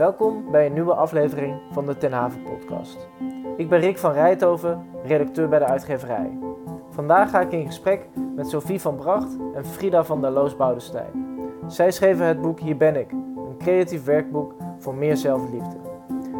Welkom 0.00 0.50
bij 0.50 0.66
een 0.66 0.72
nieuwe 0.72 0.94
aflevering 0.94 1.60
van 1.72 1.86
de 1.86 1.96
Ten 1.96 2.12
Haven 2.12 2.42
podcast. 2.42 3.08
Ik 3.56 3.68
ben 3.68 3.80
Rick 3.80 3.98
van 3.98 4.12
Rijthoven, 4.12 4.86
redacteur 5.04 5.48
bij 5.48 5.58
de 5.58 5.64
uitgeverij. 5.64 6.38
Vandaag 6.90 7.30
ga 7.30 7.40
ik 7.40 7.52
in 7.52 7.66
gesprek 7.66 8.08
met 8.36 8.48
Sophie 8.48 8.80
van 8.80 8.96
Bracht 8.96 9.36
en 9.54 9.64
Frida 9.64 10.04
van 10.04 10.20
der 10.20 10.30
Loos 10.30 10.56
Boudestein. 10.56 11.40
Zij 11.66 11.90
schreven 11.90 12.26
het 12.26 12.40
boek 12.40 12.60
Hier 12.60 12.76
ben 12.76 12.96
ik, 12.96 13.12
een 13.12 13.56
creatief 13.58 14.04
werkboek 14.04 14.54
voor 14.78 14.94
meer 14.94 15.16
zelfliefde. 15.16 15.76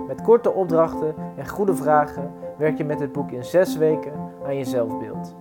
Met 0.06 0.22
korte 0.22 0.52
opdrachten 0.52 1.14
en 1.36 1.48
goede 1.48 1.74
vragen 1.74 2.32
werk 2.58 2.78
je 2.78 2.84
met 2.84 3.00
het 3.00 3.12
boek 3.12 3.30
in 3.30 3.44
zes 3.44 3.76
weken 3.76 4.12
aan 4.46 4.56
je 4.56 4.64
zelfbeeld. 4.64 5.34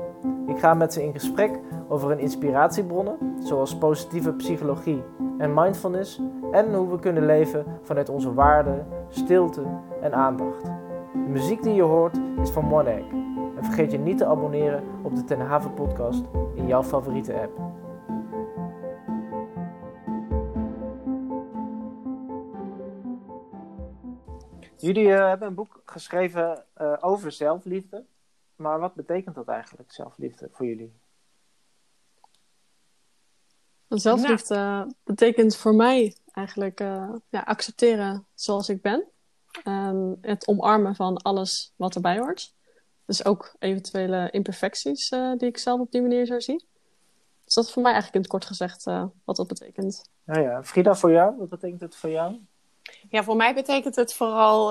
Ik 0.48 0.60
ga 0.60 0.74
met 0.74 0.94
ze 0.94 1.04
in 1.04 1.14
gesprek 1.14 1.60
over 1.88 2.10
hun 2.10 2.20
inspiratiebronnen, 2.20 3.18
zoals 3.40 3.78
positieve 3.78 4.34
psychologie 4.34 5.04
en 5.38 5.54
mindfulness, 5.54 6.22
en 6.52 6.74
hoe 6.74 6.90
we 6.90 7.00
kunnen 7.00 7.26
leven 7.26 7.66
vanuit 7.82 8.10
onze 8.10 8.34
waarden, 8.34 8.88
stilte 9.10 9.64
en 10.02 10.14
aandacht. 10.14 10.64
De 11.14 11.30
muziek 11.30 11.64
die 11.64 11.74
je 11.74 11.82
hoort 11.82 12.20
is 12.42 12.50
van 12.50 12.74
One 12.74 12.90
Egg. 12.90 13.12
En 13.56 13.64
vergeet 13.64 13.92
je 13.92 13.98
niet 13.98 14.18
te 14.18 14.26
abonneren 14.26 14.84
op 15.04 15.16
de 15.16 15.24
Ten 15.24 15.40
Haven 15.40 15.74
podcast 15.74 16.26
in 16.56 16.68
jouw 16.68 16.84
favoriete 16.84 17.34
app. 17.34 17.68
Jullie 24.78 25.14
eh, 25.14 25.28
hebben 25.28 25.48
een 25.48 25.56
boek 25.56 25.82
geschreven 25.86 26.66
eh, 26.74 26.98
over 27.00 27.32
zelfliefde. 27.32 28.06
Maar 28.56 28.80
wat 28.80 28.94
betekent 28.94 29.36
dat 29.36 29.48
eigenlijk, 29.48 29.92
zelfliefde, 29.92 30.50
voor 30.52 30.66
jullie? 30.66 30.94
Zelfliefde 33.88 34.88
betekent 35.04 35.56
voor 35.56 35.76
mij 35.76 36.16
eigenlijk 36.40 36.80
uh, 36.80 37.10
ja, 37.30 37.40
accepteren 37.40 38.26
zoals 38.34 38.70
ik 38.70 38.82
ben. 38.82 39.04
En 39.64 40.18
het 40.22 40.48
omarmen 40.48 40.96
van 40.96 41.18
alles 41.18 41.74
wat 41.76 41.96
erbij 41.96 42.18
hoort. 42.20 42.54
Dus 43.06 43.26
ook 43.26 43.56
eventuele 43.60 44.30
imperfecties 44.32 45.12
uh, 45.12 45.32
die 45.38 45.48
ik 45.48 45.58
zelf 45.58 45.80
op 45.80 45.92
die 45.92 46.02
manier 46.02 46.26
zou 46.26 46.42
zien. 46.42 46.64
Dus 47.46 47.54
dat 47.54 47.66
is 47.66 47.72
voor 47.72 47.82
mij 47.82 47.92
eigenlijk 47.92 48.16
in 48.16 48.22
het 48.22 48.40
kort 48.40 48.46
gezegd 48.46 48.88
uh, 48.88 49.06
wat 49.24 49.36
dat 49.36 49.48
betekent. 49.48 50.10
Nou 50.24 50.42
ja, 50.42 50.64
Frida, 50.64 50.96
voor 50.96 51.12
jou, 51.12 51.38
wat 51.38 51.50
betekent 51.50 51.82
het 51.82 51.96
voor 51.96 52.10
jou? 52.10 52.40
Ja, 53.10 53.24
voor 53.24 53.36
mij 53.36 53.54
betekent 53.54 53.96
het 53.96 54.14
vooral 54.14 54.68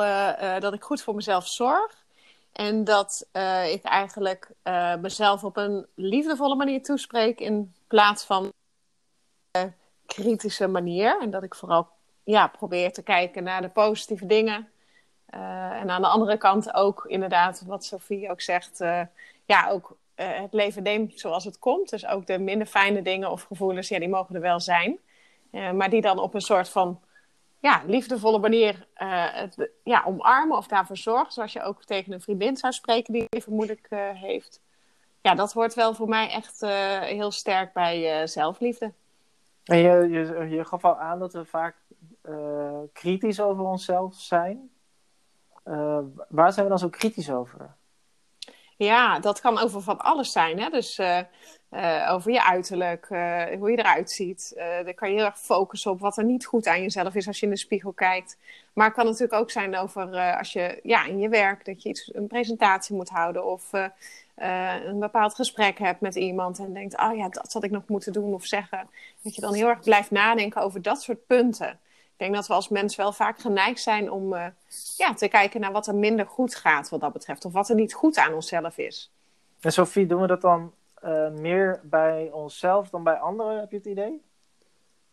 dat 0.60 0.72
ik 0.72 0.82
goed 0.82 1.02
voor 1.02 1.14
mezelf 1.14 1.46
zorg. 1.46 2.06
En 2.52 2.84
dat 2.84 3.28
ik 3.72 3.82
eigenlijk 3.82 4.50
mezelf 5.00 5.44
op 5.44 5.56
een 5.56 5.86
liefdevolle 5.94 6.54
manier 6.54 6.82
toespreek 6.82 7.40
in 7.40 7.74
plaats 7.86 8.24
van 8.24 8.52
kritische 10.14 10.66
manier. 10.66 11.20
En 11.20 11.30
dat 11.30 11.42
ik 11.42 11.54
vooral 11.54 11.88
ja, 12.24 12.46
probeer 12.46 12.92
te 12.92 13.02
kijken 13.02 13.42
naar 13.42 13.62
de 13.62 13.68
positieve 13.68 14.26
dingen. 14.26 14.68
Uh, 15.34 15.80
en 15.80 15.90
aan 15.90 16.02
de 16.02 16.08
andere 16.08 16.36
kant 16.36 16.74
ook 16.74 17.04
inderdaad, 17.06 17.62
wat 17.66 17.84
Sophie 17.84 18.30
ook 18.30 18.40
zegt, 18.40 18.80
uh, 18.80 19.00
ja, 19.44 19.70
ook 19.70 19.96
uh, 20.16 20.26
het 20.40 20.52
leven 20.52 20.82
neemt 20.82 21.20
zoals 21.20 21.44
het 21.44 21.58
komt. 21.58 21.90
Dus 21.90 22.06
ook 22.06 22.26
de 22.26 22.38
minder 22.38 22.66
fijne 22.66 23.02
dingen 23.02 23.30
of 23.30 23.42
gevoelens, 23.42 23.88
ja, 23.88 23.98
die 23.98 24.08
mogen 24.08 24.34
er 24.34 24.40
wel 24.40 24.60
zijn. 24.60 24.98
maar 25.50 25.90
die 25.90 26.00
dan 26.00 26.18
op 26.18 26.34
een 26.34 26.40
soort 26.40 26.68
van 26.68 27.00
ja, 27.60 27.82
liefdevolle 27.86 28.38
manier 28.38 28.86
ja, 29.84 30.02
omarmen 30.06 30.56
of 30.56 30.66
daarvoor 30.66 30.96
zorgen. 30.96 31.32
Zoals 31.32 31.52
je 31.52 31.62
ook 31.62 31.84
tegen 31.84 32.12
een 32.12 32.20
vriendin 32.20 32.56
zou 32.56 32.72
spreken 32.72 33.12
die 33.12 33.26
even 33.28 33.52
moeilijk 33.52 33.86
heeft. 34.14 34.60
Ja, 35.22 35.34
dat 35.34 35.52
hoort 35.52 35.74
wel 35.74 35.94
voor 35.94 36.08
mij 36.08 36.30
echt 36.30 36.60
heel 37.00 37.30
sterk 37.30 37.72
bij 37.72 38.26
zelfliefde. 38.26 38.92
En 39.68 39.78
je, 40.48 40.64
gaf 40.64 40.84
al 40.84 40.98
aan 40.98 41.18
dat 41.18 41.32
we 41.32 41.44
vaak 41.44 41.76
uh, 42.28 42.78
kritisch 42.92 43.40
over 43.40 43.64
onszelf 43.64 44.14
zijn. 44.14 44.70
Uh, 45.64 45.98
waar 46.28 46.52
zijn 46.52 46.64
we 46.64 46.70
dan 46.70 46.78
zo 46.78 46.88
kritisch 46.88 47.30
over? 47.30 47.76
Ja, 48.76 49.18
dat 49.18 49.40
kan 49.40 49.58
over 49.58 49.82
van 49.82 49.98
alles 49.98 50.32
zijn. 50.32 50.60
Hè? 50.60 50.68
Dus 50.68 50.98
uh, 50.98 52.08
over 52.10 52.32
je 52.32 52.44
uiterlijk, 52.44 53.06
hoe 53.58 53.70
je 53.70 53.78
eruit 53.78 54.10
ziet. 54.10 54.52
dan 54.84 54.94
kan 54.94 55.10
je 55.10 55.16
heel 55.16 55.24
erg 55.24 55.38
focussen 55.38 55.90
op 55.90 56.00
wat 56.00 56.16
er 56.16 56.24
niet 56.24 56.46
goed 56.46 56.66
aan 56.66 56.82
jezelf 56.82 57.14
is 57.14 57.26
als 57.26 57.40
je 57.40 57.46
in 57.46 57.52
de 57.52 57.58
spiegel 57.58 57.92
kijkt. 57.92 58.38
Maar 58.72 58.86
het 58.86 58.94
kan 58.94 59.04
natuurlijk 59.04 59.32
ook 59.40 59.50
zijn 59.50 59.76
over 59.76 60.36
als 60.36 60.52
je 60.52 60.80
ja, 60.82 61.04
in 61.04 61.18
je 61.18 61.28
werk, 61.28 61.64
dat 61.64 61.82
je 61.82 61.88
iets, 61.88 62.14
een 62.14 62.26
presentatie 62.26 62.96
moet 62.96 63.08
houden. 63.08 63.44
Of 63.44 63.70
uh, 64.40 64.84
een 64.84 64.98
bepaald 64.98 65.34
gesprek 65.34 65.78
hebt 65.78 66.00
met 66.00 66.14
iemand 66.14 66.58
en 66.58 66.72
denkt, 66.72 67.00
oh 67.00 67.16
ja, 67.16 67.28
dat 67.28 67.52
had 67.52 67.64
ik 67.64 67.70
nog 67.70 67.82
moeten 67.86 68.12
doen 68.12 68.34
of 68.34 68.44
zeggen. 68.44 68.88
Dat 69.22 69.34
je 69.34 69.40
dan 69.40 69.54
heel 69.54 69.68
erg 69.68 69.80
blijft 69.80 70.10
nadenken 70.10 70.62
over 70.62 70.82
dat 70.82 71.02
soort 71.02 71.26
punten. 71.26 71.70
Ik 72.18 72.24
denk 72.24 72.34
dat 72.34 72.46
we 72.46 72.54
als 72.54 72.68
mens 72.68 72.96
wel 72.96 73.12
vaak 73.12 73.38
geneigd 73.38 73.80
zijn 73.80 74.10
om 74.10 74.32
uh, 74.32 74.46
ja, 74.96 75.14
te 75.14 75.28
kijken 75.28 75.60
naar 75.60 75.72
wat 75.72 75.86
er 75.86 75.94
minder 75.94 76.26
goed 76.26 76.54
gaat 76.54 76.88
wat 76.88 77.00
dat 77.00 77.12
betreft. 77.12 77.44
Of 77.44 77.52
wat 77.52 77.68
er 77.68 77.74
niet 77.74 77.94
goed 77.94 78.18
aan 78.18 78.34
onszelf 78.34 78.78
is. 78.78 79.12
En 79.60 79.72
Sophie, 79.72 80.06
doen 80.06 80.20
we 80.20 80.26
dat 80.26 80.40
dan 80.40 80.72
uh, 81.04 81.28
meer 81.28 81.80
bij 81.82 82.30
onszelf 82.32 82.90
dan 82.90 83.02
bij 83.02 83.16
anderen, 83.16 83.60
heb 83.60 83.70
je 83.70 83.76
het 83.76 83.86
idee? 83.86 84.22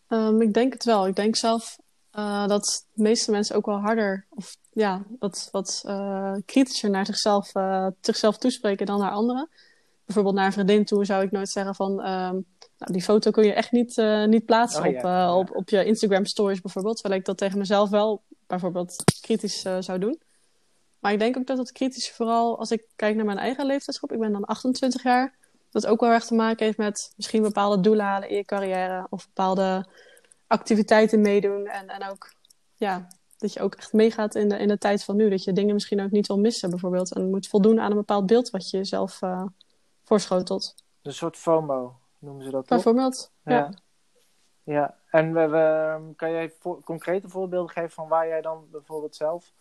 Um, 0.10 0.42
ik 0.42 0.54
denk 0.54 0.74
het 0.74 0.84
wel. 0.84 1.08
Ik 1.08 1.16
denk 1.16 1.36
zelf 1.36 1.78
uh, 2.18 2.48
dat 2.48 2.86
de 2.94 3.04
meeste 3.04 3.32
mensen 3.32 3.56
ook 3.56 3.66
wel 3.66 3.80
harder 3.80 4.26
of 4.30 4.56
ja, 4.74 5.04
wat, 5.20 5.50
wat 5.52 5.84
uh, 5.86 6.36
kritischer 6.46 6.90
naar 6.90 7.06
zichzelf, 7.06 7.56
uh, 7.56 7.88
zichzelf 8.02 8.38
toespreken 8.38 8.86
dan 8.86 9.00
naar 9.00 9.12
anderen. 9.12 9.50
Bijvoorbeeld 10.06 10.36
naar 10.36 10.46
een 10.46 10.52
vriendin 10.52 10.86
toe 10.86 11.06
zou 11.06 11.24
ik 11.24 11.32
nooit 11.32 11.50
zeggen 11.50 11.76
van 11.76 11.96
nou, 11.96 12.92
die 12.92 13.02
foto 13.02 13.32
kun 13.32 13.46
je 13.46 13.54
echt 13.54 13.72
niet, 13.72 13.96
niet 14.28 14.46
plaatsen 14.46 14.82
oh, 14.82 14.88
op, 14.88 15.02
ja. 15.02 15.38
op, 15.38 15.56
op 15.56 15.70
je 15.70 15.86
Instagram 15.86 16.26
stories 16.26 16.62
bijvoorbeeld. 16.62 16.96
Terwijl 16.98 17.20
ik 17.20 17.26
dat 17.26 17.38
tegen 17.38 17.58
mezelf 17.58 17.90
wel 17.90 18.22
bijvoorbeeld 18.48 19.04
kritisch 19.22 19.62
zou 19.80 20.00
doen. 20.00 20.22
Maar 21.00 21.12
ik 21.12 21.20
denk 21.20 21.38
ook 21.38 21.48
dat 21.48 21.58
het 21.58 21.72
kritisch 21.72 22.12
vooral 22.12 22.60
als 22.60 22.72
ik 22.72 22.86
kijk 22.96 23.16
naar 23.16 23.26
mijn 23.26 23.38
eigen 23.38 23.66
leeftijdsgroep, 23.66 24.12
ik 24.12 24.20
ben 24.20 24.32
dan 24.32 24.46
28 24.46 25.04
jaar, 25.04 25.34
dat 25.72 25.86
ook 25.86 26.00
wel 26.00 26.10
erg 26.10 26.26
te 26.26 26.34
maken 26.34 26.66
heeft 26.66 26.78
met 26.78 27.14
misschien 27.16 27.42
bepaalde 27.42 27.82
doelen 27.82 28.06
halen 28.06 28.30
in 28.30 28.36
je 28.36 28.46
carrière 28.46 29.08
of 29.10 29.26
bepaalde 29.26 29.86
activiteiten 30.48 31.22
meedoen. 31.22 31.68
En, 31.68 31.88
en 31.88 32.10
ook, 32.10 32.34
ja, 32.74 33.08
dat 33.38 33.54
je 33.54 33.60
ook 33.60 33.76
echt 33.76 33.94
meegaat 33.94 34.36
in 34.36 34.50
de, 34.50 34.58
in 34.58 34.68
de 34.68 34.78
tijd 34.78 35.04
van 35.04 35.16
nu. 35.16 35.30
Dat 35.30 35.44
je 35.44 35.54
dingen 35.54 35.74
misschien 35.74 36.02
ook 36.02 36.12
niet 36.12 36.28
wil 36.28 36.40
missen, 36.40 36.70
bijvoorbeeld. 36.70 37.14
En 37.14 37.30
moet 37.30 37.48
voldoen 37.48 37.80
aan 37.80 37.92
een 37.92 37.98
bepaald 37.98 38.26
beeld 38.26 38.50
wat 38.50 38.70
je 38.70 38.78
jezelf 38.78 39.22
uh, 39.22 39.46
voorschotelt. 40.04 40.76
Een 41.02 41.14
soort 41.14 41.38
FOMO 41.38 41.96
noemen 42.20 42.44
ze 42.44 42.52
dat, 42.52 42.66
Bijvoorbeeld, 42.66 43.32
ja. 43.44 43.54
ja. 43.54 43.72
ja. 44.64 44.98
en 45.10 45.34
we, 45.34 45.48
we, 45.48 46.00
kan 46.16 46.32
jij 46.32 46.54
voor, 46.60 46.82
concrete 46.84 47.30
voorbeelden 47.30 47.72
geven 47.72 47.92
van 47.92 48.08
waar 48.08 48.28
jij 48.28 48.42
dan 48.42 48.68
bijvoorbeeld 48.72 49.16
zelf 49.16 49.54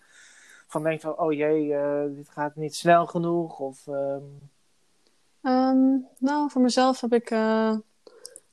van 0.66 0.82
denkt 0.82 1.02
van, 1.02 1.18
oh 1.18 1.32
jee, 1.32 1.66
uh, 1.66 2.04
dit 2.16 2.28
gaat 2.28 2.56
niet 2.56 2.74
snel 2.74 3.06
genoeg? 3.06 3.58
Of, 3.58 3.86
um... 3.86 4.50
um, 5.42 6.08
nou, 6.18 6.50
voor 6.50 6.62
mezelf 6.62 7.00
heb 7.00 7.12
ik 7.12 7.30
uh, 7.30 7.76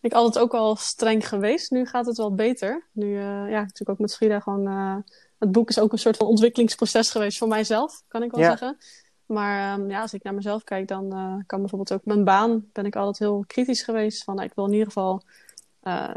ik 0.02 0.14
altijd 0.14 0.44
ook 0.44 0.54
al 0.54 0.76
streng 0.76 1.28
geweest. 1.28 1.72
Nu 1.72 1.86
gaat 1.86 2.06
het 2.06 2.18
wel 2.18 2.36
beter. 2.36 2.88
Nu, 2.92 3.06
uh, 3.06 3.22
ja, 3.24 3.60
natuurlijk 3.60 3.90
ook 3.90 4.00
met 4.00 4.16
Frida 4.16 4.40
gewoon... 4.40 4.68
Uh, 4.68 4.96
het 5.40 5.52
boek 5.52 5.70
is 5.70 5.80
ook 5.80 5.92
een 5.92 5.98
soort 5.98 6.18
van 6.18 6.28
ontwikkelingsproces 6.28 7.12
geweest 7.12 7.38
voor 7.38 7.48
mijzelf, 7.48 8.04
kan 8.08 8.24
ik 8.24 8.32
wel 8.32 8.40
ja. 8.40 8.50
zeggen. 8.50 8.78
Maar 9.26 9.80
um, 9.80 9.90
ja, 9.90 10.02
als 10.02 10.14
ik 10.14 10.24
naar 10.24 10.34
mezelf 10.34 10.64
kijk, 10.64 10.88
dan 10.88 11.06
uh, 11.18 11.34
kan 11.46 11.60
bijvoorbeeld 11.60 11.94
ook 11.94 12.06
mijn 12.06 12.24
baan... 12.24 12.66
ben 12.72 12.86
ik 12.86 12.96
altijd 12.96 13.20
heel 13.20 13.44
kritisch 13.48 13.84
geweest. 13.84 14.24
Van, 14.24 14.36
nou, 14.36 14.48
ik 14.48 14.56
wil 14.56 14.66
in 14.66 14.72
ieder 14.72 14.88
geval 14.88 15.24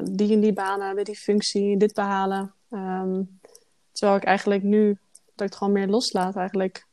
die 0.03 0.33
en 0.33 0.41
die 0.41 0.53
banen, 0.53 0.95
met 0.95 1.07
die 1.07 1.17
functie, 1.17 1.77
dit 1.77 1.95
behalen. 1.95 2.55
Um, 2.71 3.41
terwijl 3.93 4.19
ik 4.19 4.25
eigenlijk 4.25 4.63
nu, 4.63 4.99
dat 5.13 5.47
ik 5.47 5.53
het 5.53 5.55
gewoon 5.55 5.73
meer 5.73 5.89
loslaat 5.89 6.37
eigenlijk. 6.37 6.87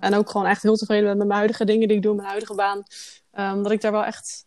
en 0.00 0.14
ook 0.14 0.30
gewoon 0.30 0.46
echt 0.46 0.62
heel 0.62 0.76
tevreden 0.76 1.04
ben 1.04 1.16
met 1.16 1.26
mijn 1.26 1.38
huidige 1.38 1.64
dingen 1.64 1.88
die 1.88 1.96
ik 1.96 2.02
doe, 2.02 2.14
mijn 2.14 2.28
huidige 2.28 2.54
baan. 2.54 2.82
Um, 3.32 3.62
dat 3.62 3.72
ik 3.72 3.80
daar 3.80 3.92
wel 3.92 4.04
echt 4.04 4.44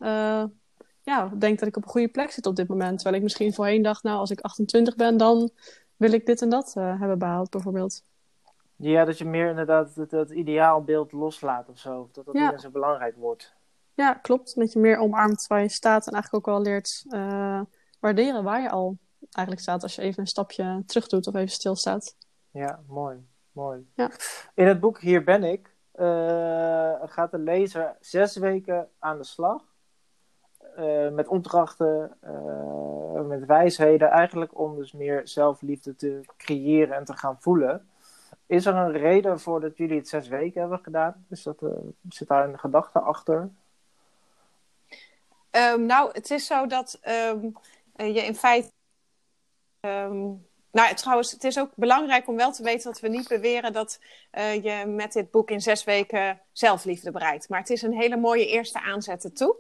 ja, 1.10 1.32
denk 1.38 1.60
dat 1.60 1.68
ik 1.68 1.78
op 1.78 1.84
een 1.84 1.90
goede 1.90 2.08
plek 2.08 2.32
zit 2.32 2.46
op 2.46 2.56
dit 2.56 2.68
moment. 2.68 2.96
Terwijl 2.96 3.16
ik 3.16 3.22
misschien 3.22 3.54
voorheen 3.54 3.82
dacht, 3.82 4.04
nou, 4.04 4.18
als 4.18 4.32
ik 4.32 4.40
28 4.40 4.96
ben, 4.96 5.18
dan 5.18 5.50
wil 5.98 6.12
ik 6.12 6.26
dit 6.26 6.42
en 6.42 6.50
dat 6.50 6.74
uh, 6.78 7.00
hebben 7.00 7.20
behaald, 7.20 7.50
bijvoorbeeld. 7.50 8.04
Ja, 8.76 9.06
dat 9.06 9.18
je 9.18 9.26
meer 9.26 9.50
inderdaad 9.50 9.96
het, 9.96 10.12
het 10.12 10.30
ideaalbeeld 10.30 11.12
loslaat 11.12 11.70
of 11.70 11.78
zo. 11.78 12.10
Dat 12.12 12.26
dat 12.26 12.36
ja. 12.36 12.52
niet 12.52 12.62
zo 12.62 12.70
belangrijk 12.70 13.16
wordt. 13.16 13.54
Ja, 13.94 14.14
klopt. 14.14 14.56
Dat 14.56 14.74
je 14.74 14.80
meer 14.80 14.98
omarmt 14.98 15.48
waar 15.48 15.62
je 15.62 15.70
staat 15.70 16.08
en 16.08 16.14
eigenlijk 16.14 16.48
ook 16.48 16.54
wel 16.56 16.64
leert 16.64 17.06
uh, 17.08 17.62
waarderen 18.00 18.44
waar 18.44 18.62
je 18.62 18.70
al 18.70 18.98
eigenlijk 19.32 19.66
staat. 19.66 19.84
Als 19.84 19.96
je 19.96 20.02
even 20.02 20.20
een 20.20 20.28
stapje 20.28 20.84
terug 20.86 21.08
doet 21.08 21.28
of 21.28 21.36
even 21.36 21.50
stilstaat. 21.50 22.16
Ja, 22.52 22.80
mooi. 22.88 23.18
mooi. 23.52 23.88
Ja. 23.94 24.12
In 24.54 24.68
het 24.68 24.80
boek 24.80 25.02
Hier 25.02 25.24
ben 25.24 25.44
ik 25.44 25.76
uh, 25.96 26.94
gaat 27.06 27.32
de 27.32 27.40
lezer 27.40 27.98
zes 28.00 28.36
weken 28.36 28.90
aan 29.00 29.18
de 29.18 29.24
slag 29.24 29.69
uh, 30.78 31.10
met 31.10 31.28
opdrachten, 31.28 32.18
uh, 32.24 33.22
met 33.22 33.46
wijsheden, 33.46 34.10
eigenlijk 34.10 34.60
om 34.60 34.76
dus 34.76 34.92
meer 34.92 35.22
zelfliefde 35.24 35.96
te 35.96 36.22
creëren 36.38 36.96
en 36.96 37.06
te 37.06 37.18
gaan 37.18 37.38
voelen. 37.40 37.90
Is 38.46 38.66
er 38.66 38.76
een 38.76 38.92
reden 38.92 39.40
voor 39.40 39.60
dat 39.62 39.78
jullie 39.78 39.98
het 39.98 40.08
zes 40.08 40.28
weken 40.28 40.62
hebben 40.62 40.80
gedaan? 40.80 41.26
Is 41.30 41.44
dat, 41.44 41.62
uh, 41.62 41.70
zit 42.10 42.28
daar 42.28 42.50
een 42.50 42.60
gedachte 42.60 43.00
achter? 43.00 43.50
Um, 45.52 45.86
nou, 45.86 46.12
het 46.12 46.32
is 46.32 46.46
zo 46.46 46.68
dat 46.68 47.00
um, 47.08 47.54
je 47.96 48.26
in 48.26 48.36
feite 48.36 48.72
um, 49.80 50.48
nou, 50.72 50.96
trouwens, 50.96 51.32
het 51.32 51.44
is 51.44 51.60
ook 51.60 51.72
belangrijk 51.76 52.28
om 52.28 52.36
wel 52.36 52.52
te 52.52 52.64
weten 52.64 52.92
dat 52.92 53.00
we 53.00 53.08
niet 53.08 53.28
beweren 53.28 53.74
dat 53.74 54.00
uh, 54.38 54.64
je 54.64 54.86
met 54.86 55.14
dit 55.14 55.32
boek 55.32 55.52
in 55.52 55.62
zes 55.62 55.84
weken 55.84 56.40
zelfliefde 56.52 57.12
bereikt. 57.12 57.50
Maar 57.50 57.60
het 57.60 57.70
is 57.70 57.82
een 57.82 57.94
hele 57.94 58.18
mooie 58.18 58.48
eerste 58.48 58.82
aanzet 58.82 59.24
ertoe. 59.24 59.56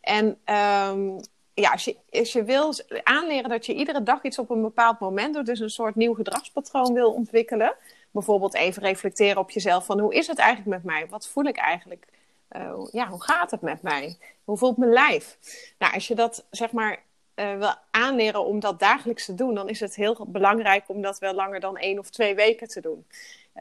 En 0.00 0.26
um, 0.26 1.20
ja, 1.54 1.70
als 1.70 1.84
je, 1.84 1.96
als 2.10 2.32
je 2.32 2.44
wil 2.44 2.74
aanleren 3.02 3.50
dat 3.50 3.66
je 3.66 3.74
iedere 3.74 4.02
dag 4.02 4.22
iets 4.22 4.38
op 4.38 4.50
een 4.50 4.62
bepaald 4.62 4.98
moment 4.98 5.34
doet, 5.34 5.46
dus 5.46 5.60
een 5.60 5.70
soort 5.70 5.94
nieuw 5.94 6.14
gedragspatroon 6.14 6.92
wil 6.92 7.12
ontwikkelen. 7.12 7.74
Bijvoorbeeld 8.10 8.54
even 8.54 8.82
reflecteren 8.82 9.36
op 9.36 9.50
jezelf 9.50 9.84
van 9.84 10.00
hoe 10.00 10.14
is 10.14 10.26
het 10.26 10.38
eigenlijk 10.38 10.82
met 10.82 10.92
mij? 10.92 11.06
Wat 11.08 11.28
voel 11.28 11.44
ik 11.44 11.56
eigenlijk? 11.56 12.06
Uh, 12.56 12.86
ja, 12.92 13.08
hoe 13.08 13.22
gaat 13.22 13.50
het 13.50 13.60
met 13.60 13.82
mij? 13.82 14.18
Hoe 14.44 14.56
voelt 14.56 14.76
mijn 14.76 14.92
lijf? 14.92 15.38
Nou, 15.78 15.94
als 15.94 16.08
je 16.08 16.14
dat 16.14 16.44
zeg 16.50 16.72
maar 16.72 17.02
uh, 17.40 17.58
wil 17.58 17.74
aanleren 17.90 18.44
om 18.44 18.60
dat 18.60 18.78
dagelijks 18.78 19.24
te 19.24 19.34
doen, 19.34 19.54
dan 19.54 19.68
is 19.68 19.80
het 19.80 19.94
heel 19.94 20.26
belangrijk 20.28 20.84
om 20.86 21.02
dat 21.02 21.18
wel 21.18 21.34
langer 21.34 21.60
dan 21.60 21.76
één 21.76 21.98
of 21.98 22.10
twee 22.10 22.34
weken 22.34 22.68
te 22.68 22.80
doen. 22.80 23.06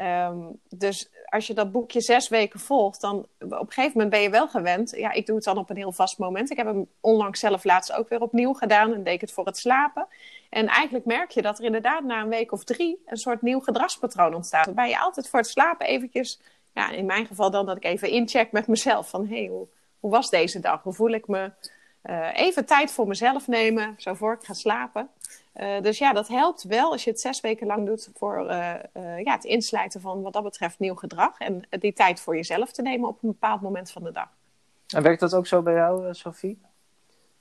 Um, 0.01 0.59
dus 0.69 1.09
als 1.25 1.47
je 1.47 1.53
dat 1.53 1.71
boekje 1.71 2.01
zes 2.01 2.27
weken 2.27 2.59
volgt, 2.59 3.01
dan 3.01 3.27
op 3.39 3.51
een 3.51 3.71
gegeven 3.71 3.91
moment 3.93 4.09
ben 4.09 4.21
je 4.21 4.29
wel 4.29 4.47
gewend. 4.47 4.89
Ja, 4.89 5.11
ik 5.11 5.25
doe 5.25 5.35
het 5.35 5.45
dan 5.45 5.57
op 5.57 5.69
een 5.69 5.75
heel 5.75 5.91
vast 5.91 6.17
moment. 6.17 6.51
Ik 6.51 6.57
heb 6.57 6.65
hem 6.65 6.87
onlangs 6.99 7.39
zelf 7.39 7.63
laatst 7.63 7.91
ook 7.91 8.09
weer 8.09 8.21
opnieuw 8.21 8.53
gedaan 8.53 8.93
en 8.93 9.03
deed 9.03 9.21
het 9.21 9.31
voor 9.31 9.45
het 9.45 9.57
slapen. 9.57 10.07
En 10.49 10.67
eigenlijk 10.67 11.05
merk 11.05 11.31
je 11.31 11.41
dat 11.41 11.59
er 11.59 11.65
inderdaad 11.65 12.03
na 12.03 12.21
een 12.21 12.29
week 12.29 12.51
of 12.51 12.63
drie 12.63 13.01
een 13.05 13.17
soort 13.17 13.41
nieuw 13.41 13.59
gedragspatroon 13.59 14.33
ontstaat. 14.33 14.65
Waarbij 14.65 14.89
je 14.89 14.99
altijd 14.99 15.29
voor 15.29 15.39
het 15.39 15.49
slapen 15.49 15.87
eventjes, 15.87 16.39
ja, 16.73 16.91
in 16.91 17.05
mijn 17.05 17.25
geval 17.25 17.51
dan 17.51 17.65
dat 17.65 17.77
ik 17.77 17.85
even 17.85 18.09
incheck 18.09 18.51
met 18.51 18.67
mezelf. 18.67 19.09
Van 19.09 19.27
hé, 19.27 19.35
hey, 19.35 19.51
hoe 19.99 20.11
was 20.11 20.29
deze 20.29 20.59
dag? 20.59 20.83
Hoe 20.83 20.93
voel 20.93 21.11
ik 21.11 21.27
me? 21.27 21.51
Uh, 22.09 22.27
even 22.33 22.65
tijd 22.65 22.91
voor 22.91 23.07
mezelf 23.07 23.47
nemen, 23.47 23.93
zo 23.97 24.13
voor 24.13 24.33
ik 24.33 24.45
ga 24.45 24.53
slapen. 24.53 25.09
Uh, 25.55 25.81
dus 25.81 25.97
ja, 25.97 26.13
dat 26.13 26.27
helpt 26.27 26.63
wel 26.63 26.91
als 26.91 27.03
je 27.03 27.09
het 27.09 27.19
zes 27.19 27.41
weken 27.41 27.67
lang 27.67 27.85
doet 27.85 28.09
voor 28.13 28.39
uh, 28.39 28.75
ja, 29.23 29.33
het 29.33 29.43
insluiten 29.43 30.01
van 30.01 30.21
wat 30.21 30.33
dat 30.33 30.43
betreft 30.43 30.79
nieuw 30.79 30.95
gedrag. 30.95 31.39
En 31.39 31.61
die 31.69 31.93
tijd 31.93 32.19
voor 32.19 32.35
jezelf 32.35 32.71
te 32.71 32.81
nemen 32.81 33.09
op 33.09 33.23
een 33.23 33.29
bepaald 33.29 33.61
moment 33.61 33.91
van 33.91 34.03
de 34.03 34.11
dag. 34.11 34.27
En 34.87 35.03
werkt 35.03 35.19
dat 35.19 35.33
ook 35.33 35.47
zo 35.47 35.61
bij 35.61 35.73
jou, 35.73 36.13
Sophie? 36.13 36.61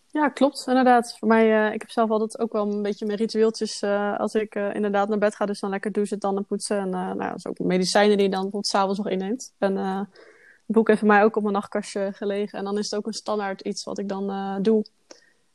Ja, 0.07 0.29
klopt, 0.29 0.65
inderdaad. 0.67 1.17
Voor 1.19 1.29
mij, 1.29 1.73
ik 1.73 1.81
heb 1.81 1.91
zelf 1.91 2.11
altijd 2.11 2.39
ook 2.39 2.53
wel 2.53 2.73
een 2.73 2.83
beetje 2.83 3.07
mijn 3.07 3.19
ritueeltjes. 3.19 3.83
als 4.19 4.35
ik 4.35 4.55
inderdaad 4.55 5.09
naar 5.09 5.19
bed 5.19 5.35
ga, 5.35 5.47
dus 5.47 5.61
dan 5.61 5.71
lekker 5.71 5.93
douchen, 5.93 6.19
tanden 6.19 6.45
poetsen. 6.45 6.79
En 6.79 6.91
nou, 6.91 7.19
dat 7.19 7.37
is 7.37 7.47
ook 7.47 7.59
medicijnen 7.59 8.17
die 8.17 8.27
je 8.27 8.33
dan 8.33 8.43
bijvoorbeeld 8.43 8.67
s'avonds 8.67 8.99
nog 8.99 9.09
inneemt. 9.09 9.55
En 9.59 10.09
boek 10.75 10.87
heeft 10.89 10.99
voor 10.99 11.09
mij 11.09 11.23
ook 11.23 11.37
op 11.37 11.43
mijn 11.43 11.55
nachtkastje 11.55 12.13
gelegen. 12.13 12.59
En 12.59 12.65
dan 12.65 12.79
is 12.79 12.91
het 12.91 12.99
ook 12.99 13.07
een 13.07 13.13
standaard 13.13 13.61
iets 13.61 13.85
wat 13.85 13.99
ik 13.99 14.09
dan 14.09 14.63
doe. 14.63 14.85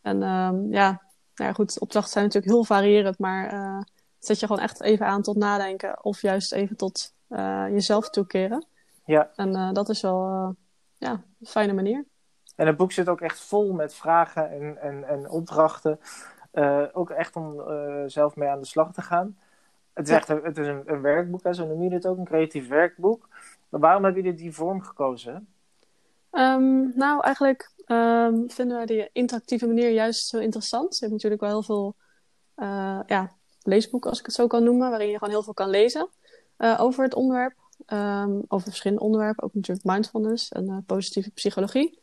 En 0.02 0.24
ehm, 0.24 0.72
ja, 0.72 1.02
nou 1.36 1.50
ja, 1.50 1.54
goed, 1.54 1.80
opdrachten 1.80 2.12
zijn 2.12 2.26
natuurlijk 2.26 2.54
heel 2.54 2.64
variërend, 2.64 3.20
maar 3.20 3.54
uh, 3.54 3.82
zet 4.20 4.40
je 4.40 4.46
gewoon 4.46 4.62
echt 4.62 4.82
even 4.82 5.06
aan 5.06 5.22
tot 5.22 5.36
nadenken 5.36 6.04
of 6.04 6.22
juist 6.22 6.52
even 6.52 6.76
tot 6.76 7.14
uh, 7.30 7.66
jezelf 7.70 8.10
toekeren. 8.10 8.66
Ja. 9.06 9.32
En 9.36 9.74
dat 9.74 9.90
is 9.90 10.02
wel 10.02 10.56
ja, 10.98 11.12
een 11.12 11.48
fijne 11.48 11.74
manier. 11.74 12.06
En 12.56 12.68
het 12.68 12.78
boek 12.78 12.92
zit 12.92 13.10
ook 13.10 13.22
echt 13.22 13.40
vol 13.40 13.74
met 13.74 13.94
vragen 13.94 14.52
en, 14.52 14.78
en, 14.82 15.04
en 15.04 15.30
opdrachten. 15.30 16.00
ook 16.94 17.10
echt 17.10 17.36
om 17.36 17.62
zelf 18.10 18.36
mee 18.36 18.50
aan 18.50 18.60
de 18.60 18.66
slag 18.66 18.94
te 18.94 19.02
gaan. 19.02 19.38
Het 19.94 20.08
is 20.08 20.14
echt 20.14 20.30
een, 20.30 20.44
het 20.44 20.58
is 20.58 20.68
een, 20.68 20.84
een 20.86 21.02
werkboek, 21.02 21.44
hè, 21.44 21.54
zo 21.54 21.68
noem 21.68 21.84
je 21.84 21.94
het 21.94 22.08
ook, 22.08 22.18
een 22.18 22.26
creatief 22.26 22.68
werkboek. 22.68 23.28
Waarom 23.80 24.04
hebben 24.04 24.24
jullie 24.24 24.38
die 24.38 24.54
vorm 24.54 24.82
gekozen? 24.82 25.48
Um, 26.32 26.92
nou, 26.96 27.22
eigenlijk 27.22 27.72
um, 27.88 28.50
vinden 28.50 28.78
wij 28.78 28.86
die 28.86 29.10
interactieve 29.14 29.68
manier 29.68 29.90
juist 29.90 30.28
zo 30.28 30.38
interessant. 30.38 30.94
Je 30.94 31.00
hebt 31.00 31.12
natuurlijk 31.12 31.42
wel 31.42 31.52
heel 31.52 31.64
veel 31.64 31.96
uh, 32.56 33.00
ja, 33.06 33.32
leesboeken, 33.62 34.10
als 34.10 34.20
ik 34.20 34.26
het 34.26 34.36
zo 34.36 34.48
kan 34.48 34.64
noemen, 34.64 34.90
waarin 34.90 35.10
je 35.10 35.18
gewoon 35.18 35.34
heel 35.34 35.44
veel 35.44 35.54
kan 35.54 35.70
lezen 35.70 36.10
uh, 36.58 36.78
over 36.80 37.04
het 37.04 37.14
onderwerp. 37.14 37.54
Um, 37.88 38.44
over 38.48 38.68
verschillende 38.68 39.04
onderwerpen, 39.04 39.44
ook 39.44 39.54
natuurlijk 39.54 39.86
mindfulness 39.88 40.50
en 40.50 40.70
uh, 40.70 40.78
positieve 40.86 41.32
psychologie. 41.32 42.00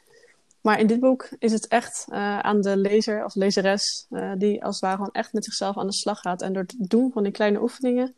Maar 0.61 0.81
in 0.81 0.87
dit 0.87 1.01
boek 1.01 1.29
is 1.39 1.53
het 1.53 1.69
echt 1.69 2.07
aan 2.43 2.61
de 2.61 2.77
lezer 2.77 3.25
of 3.25 3.35
lezeres, 3.35 4.07
die 4.37 4.65
als 4.65 4.75
het 4.75 4.85
ware 4.85 4.97
gewoon 4.97 5.13
echt 5.13 5.33
met 5.33 5.45
zichzelf 5.45 5.79
aan 5.79 5.87
de 5.87 5.93
slag 5.93 6.21
gaat. 6.21 6.43
En 6.43 6.53
door 6.53 6.63
het 6.63 6.75
doen 6.79 7.13
van 7.13 7.23
die 7.23 7.33
kleine 7.33 7.63
oefeningen 7.63 8.15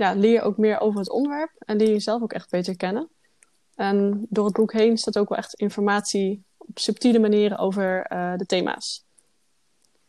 ja, 0.00 0.12
leer 0.12 0.42
ook 0.42 0.56
meer 0.56 0.80
over 0.80 0.98
het 0.98 1.10
onderwerp 1.10 1.50
en 1.58 1.76
leer 1.76 1.86
je 1.86 1.92
jezelf 1.92 2.22
ook 2.22 2.32
echt 2.32 2.50
beter 2.50 2.76
kennen. 2.76 3.08
En 3.74 4.26
door 4.28 4.44
het 4.44 4.54
boek 4.54 4.72
heen 4.72 4.98
staat 4.98 5.18
ook 5.18 5.28
wel 5.28 5.38
echt 5.38 5.54
informatie 5.54 6.42
op 6.56 6.78
subtiele 6.78 7.18
manieren 7.18 7.58
over 7.58 8.12
uh, 8.12 8.36
de 8.36 8.46
thema's. 8.46 9.04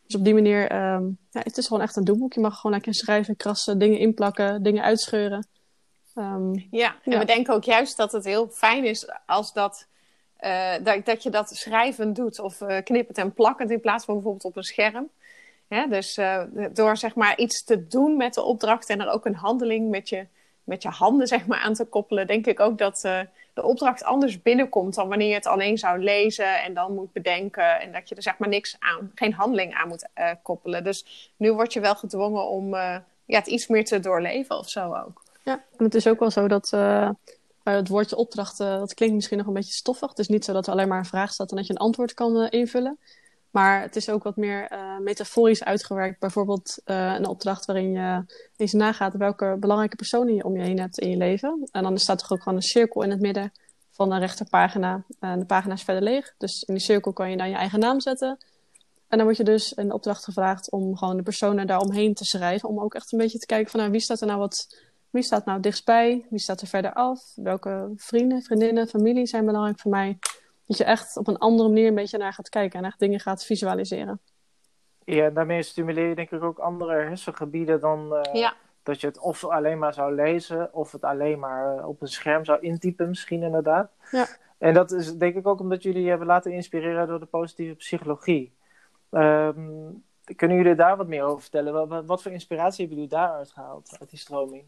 Dus 0.06 0.16
op 0.16 0.24
die 0.24 0.34
manier, 0.34 0.62
um, 0.94 1.18
ja, 1.30 1.40
het 1.42 1.56
is 1.56 1.66
gewoon 1.66 1.82
echt 1.82 1.96
een 1.96 2.04
doelboek. 2.04 2.32
Je 2.32 2.40
mag 2.40 2.56
gewoon 2.56 2.72
lekker 2.72 2.94
schrijven, 2.94 3.36
krassen, 3.36 3.78
dingen 3.78 3.98
inplakken, 3.98 4.62
dingen 4.62 4.82
uitscheuren. 4.82 5.46
Um, 6.14 6.66
ja, 6.70 6.94
en 7.04 7.12
ja. 7.12 7.18
we 7.18 7.24
denken 7.24 7.54
ook 7.54 7.64
juist 7.64 7.96
dat 7.96 8.12
het 8.12 8.24
heel 8.24 8.48
fijn 8.48 8.84
is 8.84 9.08
als 9.26 9.52
dat, 9.52 9.86
uh, 10.40 10.74
dat, 10.82 11.04
dat 11.04 11.22
je 11.22 11.30
dat 11.30 11.56
schrijven 11.56 12.12
doet 12.12 12.38
of 12.38 12.60
uh, 12.60 12.78
knippend 12.84 13.18
en 13.18 13.32
plakkend 13.32 13.70
in 13.70 13.80
plaats 13.80 14.04
van 14.04 14.14
bijvoorbeeld 14.14 14.44
op 14.44 14.56
een 14.56 14.62
scherm. 14.62 15.08
Dus 15.88 16.18
door 16.72 16.96
zeg 16.96 17.14
maar 17.14 17.38
iets 17.38 17.64
te 17.64 17.86
doen 17.86 18.16
met 18.16 18.34
de 18.34 18.42
opdracht 18.42 18.88
en 18.88 19.00
er 19.00 19.10
ook 19.10 19.26
een 19.26 19.34
handeling 19.34 19.90
met 19.90 20.08
je, 20.08 20.26
met 20.64 20.82
je 20.82 20.88
handen 20.88 21.26
zeg 21.26 21.46
maar, 21.46 21.58
aan 21.58 21.74
te 21.74 21.84
koppelen, 21.84 22.26
denk 22.26 22.46
ik 22.46 22.60
ook 22.60 22.78
dat 22.78 23.00
de 23.54 23.62
opdracht 23.62 24.04
anders 24.04 24.42
binnenkomt 24.42 24.94
dan 24.94 25.08
wanneer 25.08 25.28
je 25.28 25.34
het 25.34 25.46
alleen 25.46 25.78
zou 25.78 26.02
lezen 26.02 26.62
en 26.62 26.74
dan 26.74 26.94
moet 26.94 27.12
bedenken. 27.12 27.80
En 27.80 27.92
dat 27.92 28.08
je 28.08 28.14
er 28.14 28.22
zeg 28.22 28.38
maar 28.38 28.48
niks 28.48 28.76
aan, 28.78 29.10
geen 29.14 29.32
handeling 29.32 29.74
aan 29.74 29.88
moet 29.88 30.08
uh, 30.18 30.30
koppelen. 30.42 30.84
Dus 30.84 31.30
nu 31.36 31.52
word 31.52 31.72
je 31.72 31.80
wel 31.80 31.94
gedwongen 31.94 32.48
om 32.48 32.74
ja, 32.74 33.38
het 33.38 33.46
iets 33.46 33.66
meer 33.66 33.84
te 33.84 34.00
doorleven 34.00 34.58
of 34.58 34.68
zo 34.68 34.94
ook. 34.94 35.22
Ja, 35.42 35.52
en 35.78 35.84
het 35.84 35.94
is 35.94 36.06
ook 36.06 36.18
wel 36.18 36.30
zo 36.30 36.48
dat 36.48 36.68
bij 37.62 37.74
het 37.74 37.88
woordje 37.88 38.16
opdracht, 38.16 38.58
dat 38.58 38.94
klinkt 38.94 39.14
misschien 39.14 39.38
nog 39.38 39.46
een 39.46 39.52
beetje 39.52 39.72
stoffig. 39.72 40.08
Het 40.08 40.18
is 40.18 40.28
niet 40.28 40.44
zo 40.44 40.52
dat 40.52 40.66
er 40.66 40.72
alleen 40.72 40.88
maar 40.88 40.98
een 40.98 41.04
vraag 41.04 41.32
staat 41.32 41.50
en 41.50 41.56
dat 41.56 41.66
je 41.66 41.72
een 41.72 41.78
antwoord 41.78 42.14
kan 42.14 42.48
invullen. 42.48 42.98
Maar 43.52 43.80
het 43.80 43.96
is 43.96 44.08
ook 44.08 44.22
wat 44.22 44.36
meer 44.36 44.72
uh, 44.72 44.98
metaforisch 44.98 45.64
uitgewerkt. 45.64 46.20
Bijvoorbeeld 46.20 46.78
uh, 46.84 47.14
een 47.14 47.26
opdracht 47.26 47.64
waarin 47.64 47.92
je 47.92 48.24
eens 48.56 48.72
nagaat 48.72 49.16
welke 49.16 49.56
belangrijke 49.60 49.96
personen 49.96 50.34
je 50.34 50.44
om 50.44 50.56
je 50.56 50.62
heen 50.62 50.78
hebt 50.78 50.98
in 50.98 51.10
je 51.10 51.16
leven. 51.16 51.68
En 51.72 51.82
dan 51.82 51.98
staat 51.98 52.22
er 52.22 52.32
ook 52.32 52.42
gewoon 52.42 52.58
een 52.58 52.64
cirkel 52.64 53.02
in 53.02 53.10
het 53.10 53.20
midden 53.20 53.52
van 53.90 54.10
de 54.10 54.18
rechterpagina. 54.18 55.04
En 55.20 55.38
de 55.38 55.44
pagina 55.44 55.74
is 55.74 55.82
verder 55.82 56.02
leeg. 56.02 56.34
Dus 56.38 56.62
in 56.62 56.74
die 56.74 56.82
cirkel 56.82 57.12
kan 57.12 57.30
je 57.30 57.36
dan 57.36 57.48
je 57.48 57.56
eigen 57.56 57.78
naam 57.78 58.00
zetten. 58.00 58.38
En 59.08 59.18
dan 59.18 59.26
word 59.26 59.36
je 59.36 59.44
dus 59.44 59.68
de 59.68 59.92
opdracht 59.92 60.24
gevraagd 60.24 60.70
om 60.70 60.96
gewoon 60.96 61.16
de 61.16 61.22
personen 61.22 61.66
daaromheen 61.66 62.14
te 62.14 62.24
schrijven. 62.24 62.68
Om 62.68 62.80
ook 62.80 62.94
echt 62.94 63.12
een 63.12 63.18
beetje 63.18 63.38
te 63.38 63.46
kijken 63.46 63.70
van 63.70 63.80
nou, 63.80 63.92
wie 63.92 64.00
staat 64.00 64.20
er 64.20 64.26
nou 64.26 64.38
wat. 64.38 64.80
Wie 65.10 65.22
staat 65.22 65.44
nou 65.44 65.60
dichtstbij? 65.60 66.26
Wie 66.30 66.38
staat 66.38 66.60
er 66.60 66.66
verder 66.66 66.92
af? 66.92 67.32
Welke 67.34 67.92
vrienden, 67.96 68.42
vriendinnen, 68.42 68.88
familie 68.88 69.26
zijn 69.26 69.44
belangrijk 69.44 69.80
voor 69.80 69.90
mij? 69.90 70.18
Dat 70.66 70.76
je 70.76 70.84
echt 70.84 71.16
op 71.16 71.28
een 71.28 71.38
andere 71.38 71.68
manier 71.68 71.88
een 71.88 71.94
beetje 71.94 72.18
naar 72.18 72.32
gaat 72.32 72.48
kijken 72.48 72.78
en 72.78 72.84
echt 72.84 72.98
dingen 72.98 73.20
gaat 73.20 73.44
visualiseren. 73.44 74.20
Ja, 75.04 75.30
daarmee 75.30 75.62
stimuleer 75.62 76.08
je 76.08 76.14
denk 76.14 76.30
ik 76.30 76.42
ook 76.42 76.58
andere 76.58 76.92
hersengebieden 76.92 77.80
dan 77.80 78.12
uh, 78.12 78.34
ja. 78.34 78.54
dat 78.82 79.00
je 79.00 79.06
het 79.06 79.18
of 79.18 79.44
alleen 79.44 79.78
maar 79.78 79.94
zou 79.94 80.14
lezen 80.14 80.74
of 80.74 80.92
het 80.92 81.04
alleen 81.04 81.38
maar 81.38 81.78
uh, 81.78 81.88
op 81.88 82.02
een 82.02 82.08
scherm 82.08 82.44
zou 82.44 82.60
intypen, 82.60 83.08
misschien 83.08 83.42
inderdaad. 83.42 83.90
Ja. 84.10 84.26
En 84.58 84.74
dat 84.74 84.92
is 84.92 85.16
denk 85.16 85.34
ik 85.34 85.46
ook 85.46 85.60
omdat 85.60 85.82
jullie 85.82 86.02
je 86.02 86.08
hebben 86.08 86.26
laten 86.26 86.52
inspireren 86.52 87.06
door 87.06 87.20
de 87.20 87.26
positieve 87.26 87.74
psychologie. 87.74 88.52
Um, 89.10 90.04
kunnen 90.36 90.56
jullie 90.56 90.74
daar 90.74 90.96
wat 90.96 91.06
meer 91.06 91.22
over 91.22 91.40
vertellen? 91.40 91.88
Wat, 91.88 92.04
wat 92.04 92.22
voor 92.22 92.32
inspiratie 92.32 92.86
hebben 92.86 92.96
jullie 92.96 93.18
daaruit 93.18 93.50
gehaald, 93.50 93.96
uit 94.00 94.10
die 94.10 94.18
stroming? 94.18 94.64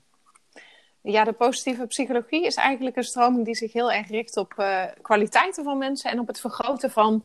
Ja, 1.07 1.25
de 1.25 1.33
positieve 1.33 1.87
psychologie 1.87 2.47
is 2.47 2.55
eigenlijk 2.55 2.97
een 2.97 3.05
stroming 3.05 3.45
die 3.45 3.55
zich 3.55 3.73
heel 3.73 3.93
erg 3.93 4.09
richt 4.09 4.37
op 4.37 4.55
uh, 4.57 4.85
kwaliteiten 5.03 5.65
van 5.65 5.79
mensen 5.79 6.11
en 6.11 6.19
op 6.19 6.27
het 6.27 6.41
vergroten 6.41 6.91
van 6.91 7.25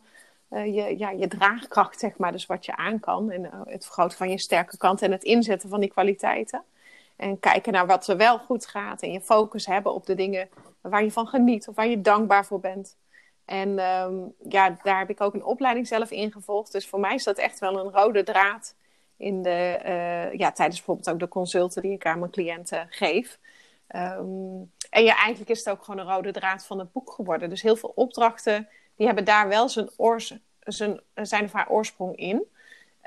uh, 0.50 0.66
je, 0.66 0.98
ja, 0.98 1.10
je 1.10 1.28
draagkracht, 1.28 2.00
zeg 2.00 2.18
maar. 2.18 2.32
Dus 2.32 2.46
wat 2.46 2.66
je 2.66 2.76
aan 2.76 3.00
kan 3.00 3.32
en 3.32 3.44
uh, 3.44 3.52
het 3.66 3.84
vergroten 3.84 4.18
van 4.18 4.30
je 4.30 4.38
sterke 4.38 4.78
kant 4.78 5.02
en 5.02 5.12
het 5.12 5.24
inzetten 5.24 5.70
van 5.70 5.80
die 5.80 5.90
kwaliteiten. 5.90 6.64
En 7.16 7.40
kijken 7.40 7.74
naar 7.74 7.88
wat 7.88 8.08
er 8.08 8.18
wel 8.18 8.38
goed 8.38 8.68
gaat 8.68 9.02
en 9.02 9.12
je 9.12 9.22
focus 9.22 9.66
hebben 9.66 9.94
op 9.94 10.06
de 10.06 10.16
dingen 10.16 10.50
waar 10.82 11.04
je 11.04 11.12
van 11.12 11.28
geniet 11.28 11.68
of 11.68 11.76
waar 11.76 11.88
je 11.88 12.02
dankbaar 12.02 12.46
voor 12.46 12.60
bent. 12.60 12.98
En 13.46 13.80
um, 13.80 14.34
ja, 14.50 14.78
daar 14.84 15.00
heb 15.00 15.10
ik 15.10 15.22
ook 15.22 15.34
een 15.34 15.44
opleiding 15.44 15.88
zelf 15.88 16.12
in 16.12 16.32
gevolgd. 16.32 16.72
Dus 16.72 16.88
voor 16.88 17.00
mij 17.00 17.16
is 17.16 17.24
dat 17.24 17.38
echt 17.38 17.60
wel 17.60 17.80
een 17.80 17.92
rode 17.92 18.24
draad 18.24 18.76
in 19.18 19.42
de, 19.42 19.80
ja, 20.38 20.52
tijdens 20.52 20.78
bijvoorbeeld 20.78 21.10
ook 21.10 21.20
de 21.20 21.28
consulten 21.28 21.82
die 21.82 21.92
ik 21.92 22.06
aan 22.06 22.20
mijn 22.20 22.32
cliënten 22.32 22.88
geef. 22.90 23.40
Um, 23.96 24.72
en 24.90 25.04
ja, 25.04 25.16
eigenlijk 25.16 25.50
is 25.50 25.60
het 25.60 25.70
ook 25.70 25.84
gewoon 25.84 26.00
een 26.00 26.14
rode 26.14 26.32
draad 26.32 26.66
van 26.66 26.80
het 26.80 26.92
boek 26.92 27.12
geworden. 27.12 27.50
Dus 27.50 27.62
heel 27.62 27.76
veel 27.76 27.92
opdrachten, 27.96 28.68
die 28.96 29.06
hebben 29.06 29.26
daar 29.26 29.48
wel 29.48 29.70
zijn, 29.70 29.90
oors, 29.98 30.38
zijn, 30.60 31.00
zijn 31.14 31.44
of 31.44 31.54
haar 31.54 31.70
oorsprong 31.70 32.16
in. 32.16 32.44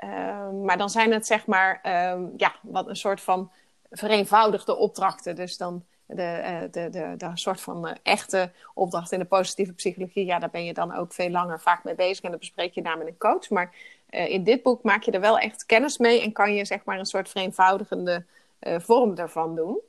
Um, 0.03 0.65
maar 0.65 0.77
dan 0.77 0.89
zijn 0.89 1.11
het 1.11 1.25
zeg 1.25 1.45
maar, 1.45 1.81
um, 2.13 2.33
ja, 2.37 2.55
wat 2.61 2.87
een 2.87 2.95
soort 2.95 3.21
van 3.21 3.51
vereenvoudigde 3.91 4.75
opdrachten. 4.75 5.35
Dus 5.35 5.57
dan 5.57 5.83
de, 6.05 6.39
uh, 6.43 6.61
de, 6.71 6.89
de, 6.89 7.13
de 7.17 7.31
soort 7.33 7.61
van 7.61 7.87
uh, 7.87 7.93
echte 8.03 8.51
opdracht 8.73 9.11
in 9.11 9.19
de 9.19 9.25
positieve 9.25 9.73
psychologie. 9.73 10.25
Ja, 10.25 10.39
daar 10.39 10.49
ben 10.49 10.65
je 10.65 10.73
dan 10.73 10.95
ook 10.95 11.13
veel 11.13 11.29
langer 11.29 11.59
vaak 11.59 11.83
mee 11.83 11.95
bezig. 11.95 12.23
En 12.23 12.31
dat 12.31 12.39
bespreek 12.39 12.73
je 12.73 12.81
daar 12.81 12.97
met 12.97 13.07
een 13.07 13.17
coach. 13.17 13.49
Maar 13.49 13.75
eh, 14.09 14.29
in 14.29 14.43
dit 14.43 14.63
boek 14.63 14.83
maak 14.83 15.03
je 15.03 15.11
er 15.11 15.19
wel 15.19 15.39
echt 15.39 15.65
kennis 15.65 15.97
mee 15.97 16.21
en 16.21 16.31
kan 16.31 16.53
je 16.53 16.65
zeg 16.65 16.83
maar 16.83 16.99
een 16.99 17.05
soort 17.05 17.29
vereenvoudigende 17.29 18.25
vorm 18.65 19.15
daarvan 19.15 19.55
doen. 19.55 19.79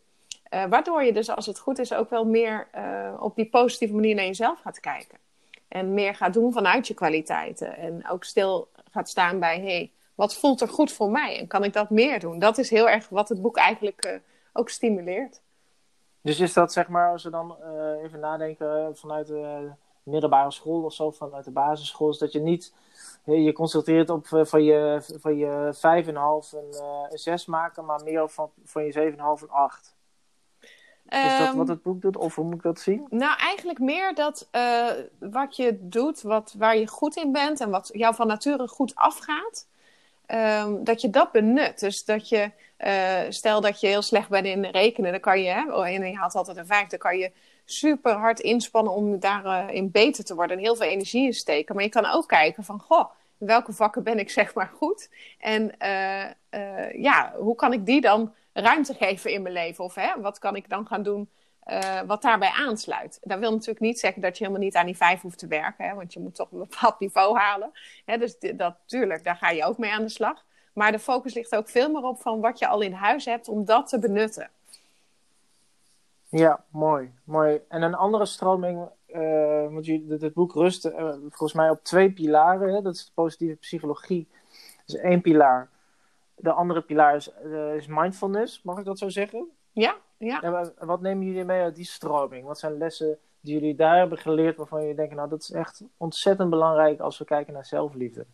Uh, 0.55 0.65
waardoor 0.65 1.05
je 1.05 1.13
dus 1.13 1.31
als 1.31 1.47
het 1.47 1.59
goed 1.59 1.79
is 1.79 1.93
ook 1.93 2.11
wel 2.11 2.25
meer 2.25 2.69
op 3.19 3.37
die 3.37 3.49
positieve 3.49 3.95
manier 3.95 4.15
naar 4.15 4.25
jezelf 4.25 4.61
gaat 4.61 4.81
kijken. 4.81 5.19
En 5.69 5.95
meer 5.95 6.15
gaat 6.15 6.33
doen 6.33 6.53
vanuit 6.53 6.87
je 6.87 6.95
kwaliteiten. 6.95 7.77
En 7.77 8.09
ook 8.09 8.25
stil 8.25 8.69
gaat 8.91 9.09
staan 9.09 9.39
bij, 9.39 9.61
hey, 9.61 9.93
wat 10.15 10.37
voelt 10.37 10.61
er 10.61 10.69
goed 10.69 10.93
voor 10.93 11.11
mij? 11.11 11.39
En 11.39 11.47
kan 11.47 11.65
ik 11.65 11.73
dat 11.73 11.91
meer 11.91 12.21
doen? 12.21 12.39
Dat 12.39 12.59
is 12.59 12.71
heel 12.71 12.89
erg 12.89 13.09
wat 13.09 13.29
het 13.29 13.43
boek 13.43 13.57
eigenlijk 13.57 14.21
ook 14.53 14.69
stimuleert. 14.69 15.41
Dus 16.21 16.41
is 16.41 16.53
dat 16.53 16.73
zeg 16.73 16.89
maar, 16.89 17.11
als 17.11 17.25
we 17.25 17.31
dan 17.31 17.57
even 18.05 18.21
nadenken 18.21 18.97
vanuit 18.97 19.27
de 19.27 19.71
middelbare 20.03 20.51
school 20.51 20.83
of 20.83 20.93
zo, 20.93 21.11
vanuit 21.11 21.45
de 21.45 21.51
basisschool, 21.51 22.11
is 22.11 22.19
dat 22.19 22.33
je 22.33 22.41
niet 22.41 22.73
je 23.25 23.53
concentreert 23.53 24.11
op 24.11 24.27
eh, 24.27 24.45
van 24.45 24.65
je, 24.65 25.03
van 25.21 25.37
je 25.37 25.75
5,5 25.75 25.81
een, 25.81 26.69
uh, 26.71 27.07
een 27.11 27.19
6 27.19 27.47
maken, 27.47 27.85
maar 27.85 28.03
meer 28.05 28.29
van, 28.29 28.51
van 28.65 28.85
je 28.85 28.93
7,5 28.93 29.43
een 29.43 29.51
8. 29.51 29.95
Is 31.09 31.39
dat 31.39 31.49
ehm, 31.49 31.57
wat 31.57 31.69
het 31.69 31.83
boek 31.83 32.03
doet, 32.03 32.17
of 32.17 32.35
hoe 32.35 32.45
moet 32.45 32.55
ik 32.55 32.63
dat 32.63 32.81
zien? 32.81 33.07
Nou, 33.11 33.39
eigenlijk 33.39 33.79
meer 33.79 34.15
dat 34.15 34.49
uh, 34.53 34.87
wat 35.19 35.57
je 35.57 35.79
doet, 35.81 36.23
wat, 36.23 36.55
waar 36.59 36.77
je 36.77 36.87
goed 36.87 37.17
in 37.17 37.33
bent 37.33 37.61
en 37.61 37.71
wat 37.71 37.91
jou 37.93 38.15
van 38.15 38.27
nature 38.27 38.69
goed 38.69 38.95
afgaat, 38.95 39.67
um, 40.27 40.85
dat 40.85 41.01
je 41.01 41.11
dat 41.11 41.33
benut. 41.33 41.81
Dus 41.81 42.05
dat 42.05 42.29
je, 42.29 42.51
uh, 42.79 43.21
stel 43.29 43.61
dat 43.61 43.81
je 43.81 43.87
heel 43.87 44.03
slecht 44.03 44.29
bent 44.29 44.47
in 44.47 44.65
rekenen, 44.65 45.11
dan 45.11 45.21
kan 45.21 45.41
je, 45.41 45.49
hè, 45.49 45.73
oh, 45.73 45.87
en 45.87 46.07
je 46.07 46.17
haalt 46.17 46.35
altijd 46.35 46.57
een 46.57 46.67
5, 46.67 46.89
dan 46.89 46.99
kan 46.99 47.19
je 47.19 47.33
super 47.65 48.13
hard 48.13 48.41
inspannen 48.41 48.93
om 48.93 49.19
daarin 49.21 49.85
uh, 49.85 49.91
beter 49.91 50.25
te 50.25 50.35
worden 50.35 50.57
en 50.57 50.63
heel 50.63 50.77
veel 50.77 50.87
energie 50.87 51.27
in 51.27 51.35
steken. 51.35 51.75
Maar 51.75 51.85
je 51.85 51.91
kan 51.91 52.07
ook 52.07 52.29
kijken 52.29 52.65
van, 52.65 52.81
goh, 52.81 53.11
in 53.39 53.47
welke 53.47 53.73
vakken 53.73 54.03
ben 54.03 54.19
ik 54.19 54.31
zeg 54.41 54.55
maar 54.55 54.71
goed? 54.77 55.09
En 55.39 55.73
ja, 56.97 57.35
hoe 57.37 57.55
kan 57.55 57.73
ik 57.73 57.87
die 57.87 58.01
dan 58.01 58.33
ruimte 58.55 58.95
geven 58.95 59.33
in 59.33 59.43
mijn 59.43 59.55
leven? 59.55 59.85
Of 59.85 59.95
hè, 59.95 60.21
wat 60.21 60.39
kan 60.39 60.57
ik 60.57 60.69
dan 60.69 60.87
gaan 60.87 61.03
doen 61.03 61.31
uh, 61.67 62.01
wat 62.01 62.23
daarbij 62.23 62.51
aansluit? 62.51 63.19
Dat 63.23 63.39
wil 63.39 63.51
natuurlijk 63.51 63.81
niet 63.81 63.99
zeggen 63.99 64.23
dat 64.23 64.39
je 64.39 64.45
helemaal 64.45 64.65
niet 64.65 64.77
aan 64.77 64.87
die 64.87 64.97
vijf 64.97 65.21
hoeft 65.21 65.39
te 65.39 65.47
werken, 65.47 65.89
hè, 65.89 65.95
want 65.95 66.13
je 66.13 66.21
moet 66.21 66.35
toch 66.35 66.53
een 66.53 66.59
bepaald 66.69 66.99
niveau 66.99 67.39
halen. 67.39 67.73
Hè, 68.05 68.19
dus 68.19 68.39
dat, 68.39 68.77
daar 69.23 69.37
ga 69.37 69.51
je 69.51 69.65
ook 69.65 69.79
mee 69.79 69.93
aan 69.93 70.03
de 70.03 70.09
slag. 70.09 70.45
Maar 70.73 70.93
de 70.93 70.99
focus 70.99 71.35
ligt 71.35 71.57
ook 71.57 71.69
veel 71.69 71.91
meer 71.91 72.03
op 72.03 72.21
van 72.21 72.41
wat 72.41 72.59
je 72.59 72.67
al 72.67 72.81
in 72.81 72.93
huis 72.93 73.25
hebt 73.25 73.49
om 73.49 73.65
dat 73.65 73.89
te 73.89 73.99
benutten. 73.99 74.51
Ja, 76.29 76.65
mooi. 76.71 77.13
mooi. 77.25 77.61
En 77.69 77.83
een 77.83 77.95
andere 77.95 78.27
stroming, 78.27 78.89
uh, 79.09 79.19
want 79.73 79.87
je, 79.87 80.17
het 80.21 80.35
boek 80.35 80.53
rust 80.53 80.85
uh, 80.85 81.13
volgens 81.21 81.53
mij 81.53 81.71
op 81.71 81.85
twee 81.85 82.13
pilaren. 82.13 82.75
Hè? 82.75 82.83
Dat 82.83 82.95
is 82.95 83.05
de 83.05 83.11
positieve 83.15 83.57
psychologie. 83.57 84.29
Dat 84.87 84.97
is 84.97 85.03
één 85.03 85.21
pilaar. 85.21 85.69
De 86.37 86.53
andere 86.53 86.83
pilaar 86.83 87.17
is, 87.17 87.31
uh, 87.45 87.75
is 87.75 87.87
mindfulness, 87.87 88.63
mag 88.63 88.79
ik 88.79 88.85
dat 88.85 88.99
zo 88.99 89.09
zeggen? 89.09 89.49
Ja, 89.73 89.97
ja. 90.17 90.43
En 90.43 90.75
wat 90.87 91.01
nemen 91.01 91.27
jullie 91.27 91.45
mee 91.45 91.61
uit 91.63 91.75
die 91.75 91.85
stroming? 91.85 92.47
Wat 92.47 92.59
zijn 92.59 92.79
lessen 92.79 93.19
die 93.41 93.55
jullie 93.55 93.75
daar 93.75 93.97
hebben 93.99 94.19
geleerd 94.19 94.57
waarvan 94.57 94.81
jullie 94.81 94.95
denken, 94.97 95.17
nou 95.17 95.29
dat 95.29 95.43
is 95.43 95.51
echt 95.51 95.83
ontzettend 95.97 96.51
belangrijk 96.51 97.01
als 97.01 97.19
we 97.19 97.25
kijken 97.25 97.53
naar 97.53 97.67
zelfliefde? 97.67 98.27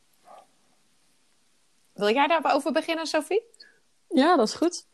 Wil 1.92 2.10
jij 2.10 2.26
daarover 2.26 2.72
beginnen, 2.72 3.06
Sophie? 3.06 3.42
Ja, 4.08 4.36
dat 4.36 4.48
is 4.48 4.54
goed. 4.54 4.86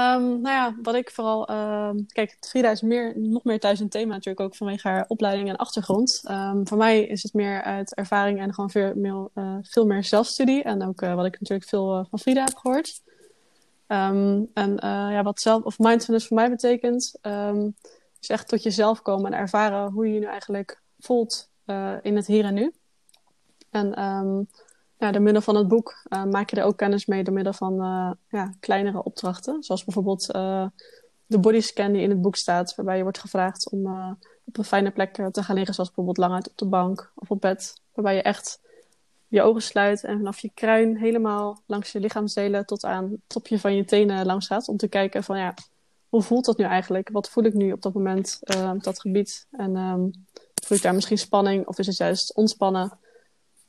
Um, 0.00 0.40
nou 0.40 0.54
ja, 0.54 0.76
wat 0.82 0.94
ik 0.94 1.10
vooral. 1.10 1.50
Uh, 1.50 1.90
kijk, 2.06 2.36
Frida 2.40 2.70
is 2.70 2.82
meer, 2.82 3.18
nog 3.18 3.44
meer 3.44 3.60
thuis 3.60 3.80
een 3.80 3.88
thema, 3.88 4.12
natuurlijk 4.12 4.40
ook 4.40 4.56
vanwege 4.56 4.88
haar 4.88 5.04
opleiding 5.08 5.48
en 5.48 5.56
achtergrond. 5.56 6.22
Um, 6.30 6.68
voor 6.68 6.78
mij 6.78 7.02
is 7.02 7.22
het 7.22 7.32
meer 7.32 7.62
uit 7.62 7.94
ervaring 7.94 8.40
en 8.40 8.54
gewoon 8.54 8.70
veel 8.70 8.92
meer, 8.94 9.28
uh, 9.34 9.56
veel 9.62 9.86
meer 9.86 10.04
zelfstudie. 10.04 10.62
En 10.62 10.86
ook 10.86 11.02
uh, 11.02 11.14
wat 11.14 11.24
ik 11.24 11.40
natuurlijk 11.40 11.68
veel 11.68 11.98
uh, 11.98 12.04
van 12.10 12.18
Frida 12.18 12.44
heb 12.44 12.56
gehoord. 12.56 13.02
En 13.86 14.50
ja, 14.82 15.22
wat 15.22 15.40
zelf, 15.40 15.62
of 15.62 15.78
mindfulness 15.78 16.26
voor 16.26 16.36
mij 16.36 16.50
betekent, 16.50 17.14
is 18.20 18.28
echt 18.28 18.48
tot 18.48 18.62
jezelf 18.62 19.02
komen 19.02 19.32
en 19.32 19.38
ervaren 19.38 19.90
hoe 19.90 20.06
je 20.06 20.14
je 20.14 20.20
nu 20.20 20.26
eigenlijk 20.26 20.82
voelt 20.98 21.50
in 22.02 22.16
het 22.16 22.26
hier 22.26 22.44
en 22.44 22.54
nu. 22.54 22.72
En 23.70 23.94
ja, 24.98 25.12
door 25.12 25.22
middel 25.22 25.42
van 25.42 25.56
het 25.56 25.68
boek 25.68 26.06
uh, 26.08 26.24
maak 26.24 26.50
je 26.50 26.56
er 26.56 26.64
ook 26.64 26.76
kennis 26.76 27.06
mee 27.06 27.24
door 27.24 27.34
middel 27.34 27.52
van 27.52 27.72
uh, 27.72 28.10
ja, 28.28 28.54
kleinere 28.60 29.02
opdrachten. 29.02 29.62
Zoals 29.62 29.84
bijvoorbeeld 29.84 30.34
uh, 30.34 30.66
de 31.26 31.38
bodyscan 31.38 31.92
die 31.92 32.02
in 32.02 32.10
het 32.10 32.20
boek 32.20 32.36
staat, 32.36 32.74
waarbij 32.74 32.96
je 32.96 33.02
wordt 33.02 33.18
gevraagd 33.18 33.70
om 33.70 33.86
op 34.44 34.58
een 34.58 34.64
fijne 34.64 34.90
plek 34.90 35.14
te 35.14 35.42
gaan 35.42 35.54
liggen, 35.54 35.74
zoals 35.74 35.88
bijvoorbeeld 35.88 36.16
lang 36.16 36.34
uit 36.34 36.48
op 36.48 36.58
de 36.58 36.66
bank 36.66 37.12
of 37.14 37.30
op 37.30 37.40
bed. 37.40 37.80
Waarbij 37.92 38.14
je 38.14 38.22
echt 38.22 38.60
je 39.26 39.42
ogen 39.42 39.62
sluit 39.62 40.04
en 40.04 40.16
vanaf 40.16 40.38
je 40.38 40.50
kruin 40.54 40.96
helemaal 40.96 41.62
langs 41.66 41.92
je 41.92 42.00
lichaamsdelen 42.00 42.66
tot 42.66 42.84
aan 42.84 43.10
het 43.10 43.20
topje 43.26 43.58
van 43.58 43.74
je 43.74 43.84
tenen 43.84 44.26
langs 44.26 44.46
gaat. 44.46 44.68
Om 44.68 44.76
te 44.76 44.88
kijken 44.88 45.24
van 45.24 45.38
ja, 45.38 45.54
hoe 46.08 46.22
voelt 46.22 46.44
dat 46.44 46.58
nu 46.58 46.64
eigenlijk? 46.64 47.08
Wat 47.12 47.28
voel 47.28 47.44
ik 47.44 47.54
nu 47.54 47.72
op 47.72 47.82
dat 47.82 47.94
moment 47.94 48.38
op 48.74 48.82
dat 48.82 49.00
gebied? 49.00 49.46
En 49.50 49.76
um, 49.76 50.26
voel 50.64 50.76
ik 50.76 50.82
daar 50.82 50.94
misschien 50.94 51.18
spanning 51.18 51.66
of 51.66 51.78
is 51.78 51.86
het 51.86 51.96
juist 51.96 52.34
ontspannen? 52.34 52.98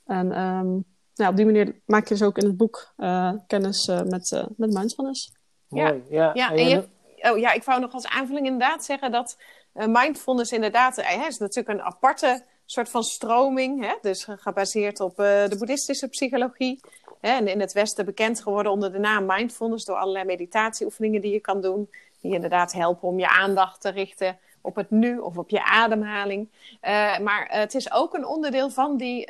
En 0.05 0.41
um, 0.41 0.85
nou, 1.19 1.31
op 1.31 1.37
die 1.37 1.45
manier 1.45 1.81
maak 1.85 2.07
je 2.07 2.13
dus 2.13 2.23
ook 2.23 2.37
in 2.37 2.45
het 2.45 2.57
boek 2.57 2.93
uh, 2.97 3.31
kennis 3.47 3.87
uh, 3.87 4.01
met, 4.01 4.31
uh, 4.31 4.45
met 4.57 4.73
mindfulness. 4.73 5.31
Ja, 5.67 5.95
ja. 6.09 6.31
ja, 6.33 6.51
en 6.51 6.67
je, 6.67 6.87
oh, 7.31 7.37
ja, 7.37 7.51
ik 7.51 7.63
wou 7.63 7.79
nog 7.79 7.93
als 7.93 8.07
aanvulling 8.07 8.45
inderdaad 8.45 8.85
zeggen 8.85 9.11
dat 9.11 9.37
mindfulness 9.73 10.51
inderdaad 10.51 10.95
hè, 10.95 11.27
is 11.27 11.37
natuurlijk 11.37 11.79
een 11.79 11.85
aparte 11.85 12.43
soort 12.65 12.89
van 12.89 13.03
stroming. 13.03 13.85
Hè? 13.85 13.93
Dus 14.01 14.27
gebaseerd 14.29 14.99
op 14.99 15.15
de 15.15 15.55
boeddhistische 15.57 16.07
psychologie. 16.07 16.79
Hè? 17.21 17.31
En 17.31 17.47
in 17.47 17.59
het 17.59 17.73
Westen 17.73 18.05
bekend 18.05 18.41
geworden 18.41 18.71
onder 18.71 18.91
de 18.91 18.99
naam 18.99 19.25
mindfulness 19.25 19.85
door 19.85 19.95
allerlei 19.95 20.25
meditatieoefeningen 20.25 21.21
die 21.21 21.31
je 21.31 21.39
kan 21.39 21.61
doen. 21.61 21.89
Die 22.21 22.33
inderdaad 22.33 22.73
helpen 22.73 23.07
om 23.07 23.19
je 23.19 23.29
aandacht 23.29 23.81
te 23.81 23.89
richten 23.89 24.37
op 24.61 24.75
het 24.75 24.89
nu 24.89 25.17
of 25.17 25.37
op 25.37 25.49
je 25.49 25.63
ademhaling. 25.63 26.49
maar 27.21 27.47
het 27.49 27.75
is 27.75 27.91
ook 27.91 28.13
een 28.13 28.25
onderdeel 28.25 28.69
van 28.69 28.97
die 28.97 29.25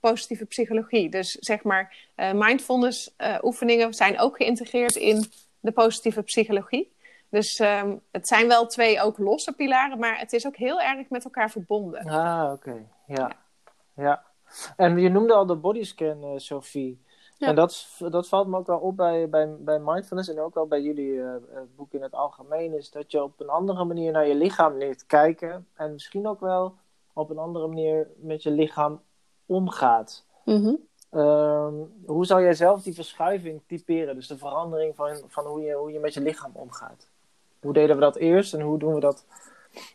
positieve 0.00 0.44
psychologie. 0.44 1.10
Dus 1.10 1.30
zeg 1.30 1.62
maar, 1.62 1.96
uh, 2.16 2.32
mindfulness 2.32 3.14
uh, 3.18 3.38
oefeningen 3.42 3.94
zijn 3.94 4.18
ook 4.18 4.36
geïntegreerd 4.36 4.96
in 4.96 5.24
de 5.60 5.72
positieve 5.72 6.22
psychologie. 6.22 6.92
Dus 7.28 7.58
um, 7.58 8.00
het 8.10 8.28
zijn 8.28 8.48
wel 8.48 8.66
twee 8.66 9.00
ook 9.00 9.18
losse 9.18 9.52
pilaren, 9.52 9.98
maar 9.98 10.18
het 10.18 10.32
is 10.32 10.46
ook 10.46 10.56
heel 10.56 10.80
erg 10.80 11.10
met 11.10 11.24
elkaar 11.24 11.50
verbonden. 11.50 12.04
Ah, 12.04 12.52
oké. 12.52 12.86
Ja. 13.06 13.32
ja. 13.94 14.24
En 14.76 14.98
je 14.98 15.08
noemde 15.08 15.34
al 15.34 15.46
de 15.46 15.54
bodyscan, 15.56 16.24
uh, 16.24 16.30
Sophie. 16.36 17.04
Ja. 17.38 17.46
En 17.46 17.54
dat, 17.54 17.96
dat 17.98 18.28
valt 18.28 18.48
me 18.48 18.56
ook 18.56 18.66
wel 18.66 18.78
op 18.78 18.96
bij, 18.96 19.28
bij, 19.28 19.56
bij 19.58 19.78
mindfulness 19.78 20.28
en 20.28 20.40
ook 20.40 20.54
wel 20.54 20.66
bij 20.66 20.80
jullie 20.80 21.22
boek 21.76 21.92
in 21.92 22.02
het 22.02 22.12
algemeen, 22.12 22.74
is 22.74 22.90
dat 22.90 23.10
je 23.10 23.22
op 23.22 23.40
een 23.40 23.48
andere 23.48 23.84
manier 23.84 24.12
naar 24.12 24.26
je 24.26 24.34
lichaam 24.34 24.78
leert 24.78 25.06
kijken. 25.06 25.66
En 25.74 25.92
misschien 25.92 26.26
ook 26.26 26.40
wel 26.40 26.74
op 27.12 27.30
een 27.30 27.38
andere 27.38 27.66
manier 27.66 28.10
met 28.16 28.42
je 28.42 28.50
lichaam 28.50 29.00
omgaat. 29.50 30.24
Mm 30.44 30.78
hoe 32.06 32.26
zou 32.26 32.42
jij 32.42 32.54
zelf 32.54 32.82
die 32.82 32.94
verschuiving 32.94 33.60
typeren? 33.66 34.14
Dus 34.14 34.26
de 34.26 34.38
verandering 34.38 34.96
van, 34.96 35.16
van 35.28 35.46
hoe, 35.46 35.60
je, 35.60 35.74
hoe 35.74 35.92
je 35.92 35.98
met 35.98 36.14
je 36.14 36.20
lichaam 36.20 36.50
omgaat. 36.54 37.08
Hoe 37.60 37.72
deden 37.72 37.96
we 37.96 38.02
dat 38.02 38.16
eerst 38.16 38.54
en 38.54 38.60
hoe 38.60 38.78
doen 38.78 38.94
we 38.94 39.00
dat 39.00 39.24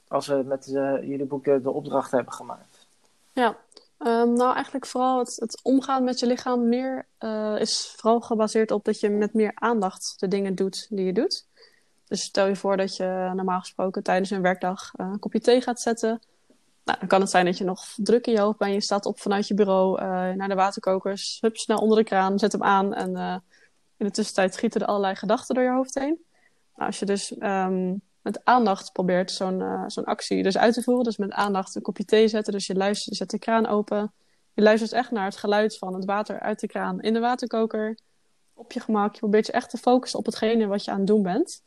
als 0.08 0.28
we 0.28 0.44
met 0.46 0.68
uh, 0.68 1.02
jullie 1.02 1.26
boek 1.26 1.44
de, 1.44 1.72
opdracht 1.72 2.12
hebben 2.12 2.34
gemaakt? 2.34 2.88
Ja, 3.34 3.58
um, 4.00 4.34
nou 4.34 4.54
eigenlijk 4.54 4.86
vooral 4.86 5.20
het, 5.20 5.36
het, 5.36 5.60
omgaan 5.64 6.04
met 6.04 6.20
je 6.20 6.26
lichaam 6.26 6.70
meer 6.70 7.06
uh, 7.20 7.60
is 7.60 7.94
vooral 7.98 8.22
gebaseerd 8.22 8.72
op 8.72 8.86
dat 8.86 9.00
je 9.00 9.10
met 9.10 9.34
meer 9.34 9.52
aandacht 9.56 10.14
de 10.20 10.28
dingen 10.28 10.56
doet 10.56 10.88
die 10.90 11.06
je 11.06 11.14
doet. 11.14 11.46
Dus 12.08 12.22
stel 12.22 12.48
je 12.48 12.56
voor 12.56 12.78
dat 12.78 12.96
je 12.96 13.32
normaal 13.36 13.60
gesproken 13.60 14.04
tijdens 14.04 14.30
een 14.30 14.42
werkdag 14.42 14.92
uh, 14.96 15.08
een 15.12 15.20
kopje 15.20 15.40
thee 15.40 15.62
gaat 15.62 15.82
zetten. 15.82 16.22
Nou, 16.86 17.00
dan 17.00 17.08
kan 17.08 17.22
het 17.22 17.30
zijn 17.30 17.46
dat 17.46 17.58
je 17.58 17.64
nog 17.64 17.86
druk 17.96 18.28
in 18.28 18.34
je 18.34 18.40
hoofd 18.40 18.58
bent. 18.58 18.74
Je 18.74 18.82
staat 18.82 19.06
op 19.06 19.20
vanuit 19.20 19.48
je 19.48 19.54
bureau 19.54 20.02
uh, 20.02 20.08
naar 20.32 20.48
de 20.48 20.56
waterkokers. 20.56 21.38
Hup, 21.42 21.58
snel 21.58 21.78
onder 21.78 21.98
de 21.98 22.04
kraan, 22.04 22.40
zet 22.40 22.52
hem 22.52 22.64
aan. 22.64 22.94
En 22.94 23.12
uh, 23.12 23.36
in 23.98 24.06
de 24.06 24.12
tussentijd 24.12 24.54
schieten 24.54 24.82
er 24.82 24.88
allerlei 24.88 25.16
gedachten 25.16 25.56
door 25.56 25.64
je 25.64 25.70
hoofd 25.72 25.96
heen. 25.96 26.24
Nou, 26.76 26.88
als 26.88 27.00
je 27.00 27.06
dus 27.06 27.36
um, 27.40 28.02
met 28.22 28.46
aandacht 28.46 28.92
probeert 28.92 29.32
zo'n 29.32 29.60
uh, 29.60 29.84
zo'n 29.88 30.04
actie 30.04 30.44
dus 30.44 30.58
uit 30.58 30.74
te 30.74 30.84
voeren. 30.84 31.04
Dus 31.04 31.18
met 31.18 31.32
aandacht 31.32 31.76
een 31.76 31.82
kopje 31.82 32.06
thee 32.06 32.28
zetten. 32.28 32.54
Dus 32.54 32.68
je 32.68 32.76
luistert, 32.76 33.10
je 33.10 33.16
zet 33.16 33.30
de 33.30 33.40
kraan 33.40 33.68
open. 33.68 34.14
Je 34.54 34.62
luistert 34.62 34.92
echt 34.92 35.12
naar 35.12 35.26
het 35.26 35.38
geluid 35.38 35.78
van 35.78 35.94
het 35.94 36.06
water 36.06 36.40
uit 36.40 36.60
de 36.60 36.68
kraan 36.68 37.02
in 37.02 37.14
de 37.14 37.20
waterkoker. 37.20 37.98
Op 38.54 38.72
je 38.72 38.80
gemak. 38.80 39.14
Je 39.14 39.20
probeert 39.20 39.46
je 39.46 39.52
echt 39.52 39.70
te 39.70 39.78
focussen 39.78 40.20
op 40.20 40.26
hetgene 40.26 40.68
wat 40.68 40.86
je 40.86 40.92
aan 40.92 40.98
het 40.98 41.08
doen 41.08 41.24
bent. 41.24 41.62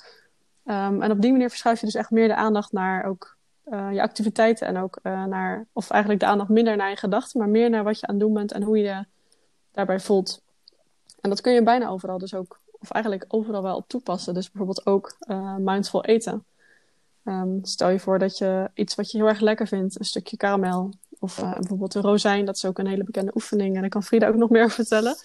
Um, 0.64 1.02
en 1.02 1.10
op 1.10 1.20
die 1.20 1.32
manier 1.32 1.48
verschuif 1.48 1.80
je 1.80 1.86
dus 1.86 1.94
echt 1.94 2.10
meer 2.10 2.28
de 2.28 2.34
aandacht 2.34 2.72
naar 2.72 3.04
ook 3.04 3.37
uh, 3.70 3.92
je 3.92 4.02
activiteiten 4.02 4.66
en 4.66 4.76
ook 4.76 4.98
uh, 5.02 5.24
naar, 5.24 5.66
of 5.72 5.90
eigenlijk 5.90 6.22
de 6.22 6.26
aandacht 6.26 6.48
minder 6.48 6.76
naar 6.76 6.90
je 6.90 6.96
gedachten, 6.96 7.40
maar 7.40 7.48
meer 7.48 7.70
naar 7.70 7.84
wat 7.84 8.00
je 8.00 8.06
aan 8.06 8.14
het 8.14 8.24
doen 8.24 8.34
bent 8.34 8.52
en 8.52 8.62
hoe 8.62 8.78
je 8.78 8.84
je 8.84 9.04
daarbij 9.72 10.00
voelt. 10.00 10.42
En 11.20 11.30
dat 11.30 11.40
kun 11.40 11.52
je 11.52 11.62
bijna 11.62 11.88
overal 11.88 12.18
dus 12.18 12.34
ook, 12.34 12.60
of 12.78 12.90
eigenlijk 12.90 13.24
overal 13.28 13.62
wel 13.62 13.76
op 13.76 13.88
toepassen. 13.88 14.34
Dus 14.34 14.50
bijvoorbeeld 14.50 14.86
ook 14.86 15.16
uh, 15.30 15.56
mindful 15.56 16.04
eten. 16.04 16.44
Um, 17.24 17.58
stel 17.62 17.88
je 17.88 17.98
voor 17.98 18.18
dat 18.18 18.38
je 18.38 18.70
iets 18.74 18.94
wat 18.94 19.10
je 19.10 19.18
heel 19.18 19.28
erg 19.28 19.40
lekker 19.40 19.66
vindt, 19.66 19.98
een 19.98 20.04
stukje 20.04 20.36
karamel, 20.36 20.92
Of 21.18 21.40
bijvoorbeeld 21.40 21.92
de 21.92 22.00
rozijn, 22.00 22.44
dat 22.44 22.56
is 22.56 22.64
ook 22.64 22.78
een 22.78 22.86
hele 22.86 23.04
bekende 23.04 23.34
oefening. 23.34 23.74
En 23.74 23.80
daar 23.80 23.90
kan 23.90 24.02
Frida 24.02 24.28
ook 24.28 24.34
nog 24.34 24.50
meer 24.50 24.70
vertellen. 24.70 25.16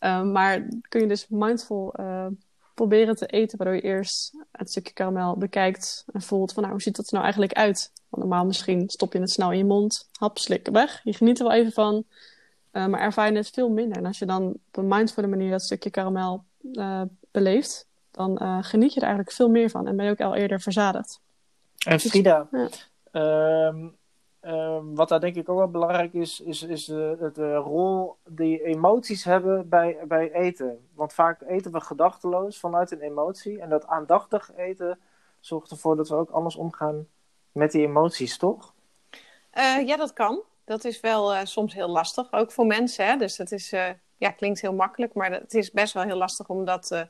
Um, 0.00 0.32
maar 0.32 0.68
kun 0.88 1.00
je 1.00 1.06
dus 1.06 1.26
mindful 1.28 1.94
proberen 2.78 3.16
te 3.16 3.26
eten, 3.26 3.58
waardoor 3.58 3.76
je 3.76 3.82
eerst 3.82 4.36
het 4.52 4.70
stukje 4.70 4.92
karamel 4.92 5.36
bekijkt 5.36 6.04
en 6.12 6.22
voelt 6.22 6.52
van 6.52 6.62
nou, 6.62 6.74
hoe 6.74 6.82
ziet 6.82 6.96
dat 6.96 7.06
er 7.06 7.12
nou 7.12 7.24
eigenlijk 7.24 7.54
uit? 7.54 7.92
Want 8.08 8.22
normaal 8.22 8.44
misschien 8.44 8.88
stop 8.88 9.12
je 9.12 9.20
het 9.20 9.30
snel 9.30 9.52
in 9.52 9.58
je 9.58 9.64
mond, 9.64 10.08
hap, 10.12 10.38
slikken 10.38 10.72
weg. 10.72 11.00
Je 11.04 11.12
geniet 11.12 11.38
er 11.38 11.46
wel 11.46 11.54
even 11.54 11.72
van, 11.72 12.04
uh, 12.72 12.86
maar 12.86 13.00
ervaar 13.00 13.30
je 13.30 13.36
het 13.36 13.50
veel 13.50 13.68
minder. 13.68 13.96
En 13.96 14.06
als 14.06 14.18
je 14.18 14.26
dan 14.26 14.44
op 14.46 14.76
een 14.76 14.88
mindfulle 14.88 15.26
manier 15.26 15.50
dat 15.50 15.62
stukje 15.62 15.90
karamel 15.90 16.44
uh, 16.72 17.02
beleeft, 17.30 17.88
dan 18.10 18.38
uh, 18.42 18.58
geniet 18.60 18.92
je 18.92 19.00
er 19.00 19.06
eigenlijk 19.06 19.36
veel 19.36 19.48
meer 19.48 19.70
van 19.70 19.86
en 19.86 19.96
ben 19.96 20.04
je 20.04 20.10
ook 20.10 20.20
al 20.20 20.34
eerder 20.34 20.60
verzadigd. 20.60 21.20
En 21.86 22.00
Frida, 22.00 22.48
dus, 22.50 22.88
ja. 23.12 23.66
um, 23.66 23.96
um, 24.48 24.94
wat 24.94 25.08
daar 25.08 25.20
denk 25.20 25.36
ik 25.36 25.48
ook 25.48 25.58
wel 25.58 25.70
belangrijk 25.70 26.12
is, 26.12 26.40
is, 26.40 26.62
is 26.62 26.84
de, 26.84 27.30
de 27.34 27.54
rol 27.54 28.16
die 28.26 28.62
emoties 28.62 29.24
hebben 29.24 29.68
bij, 29.68 29.98
bij 30.06 30.32
eten. 30.32 30.88
Want 30.94 31.12
vaak 31.12 31.40
eten 31.40 31.72
we 31.72 31.80
gedachteloos 31.80 32.58
vanuit 32.58 32.90
een 32.90 33.00
emotie. 33.00 33.60
En 33.60 33.68
dat 33.68 33.86
aandachtig 33.86 34.50
eten 34.56 34.98
zorgt 35.40 35.70
ervoor 35.70 35.96
dat 35.96 36.08
we 36.08 36.14
ook 36.14 36.30
anders 36.30 36.56
omgaan 36.56 37.06
met 37.52 37.72
die 37.72 37.86
emoties, 37.86 38.38
toch? 38.38 38.74
Uh, 39.54 39.86
ja, 39.86 39.96
dat 39.96 40.12
kan. 40.12 40.42
Dat 40.64 40.84
is 40.84 41.00
wel 41.00 41.46
soms 41.46 41.74
heel 41.74 41.88
lastig, 41.88 42.32
ook 42.32 42.52
voor 42.52 42.66
mensen. 42.66 43.06
Hè? 43.06 43.16
Dus 43.16 43.36
dat 43.36 43.52
is, 43.52 43.70
ja, 44.16 44.30
klinkt 44.30 44.60
heel 44.60 44.74
makkelijk, 44.74 45.14
maar 45.14 45.30
het 45.30 45.54
is 45.54 45.70
best 45.70 45.92
wel 45.92 46.02
heel 46.02 46.16
lastig 46.16 46.48
om 46.48 46.64
dat 46.64 47.08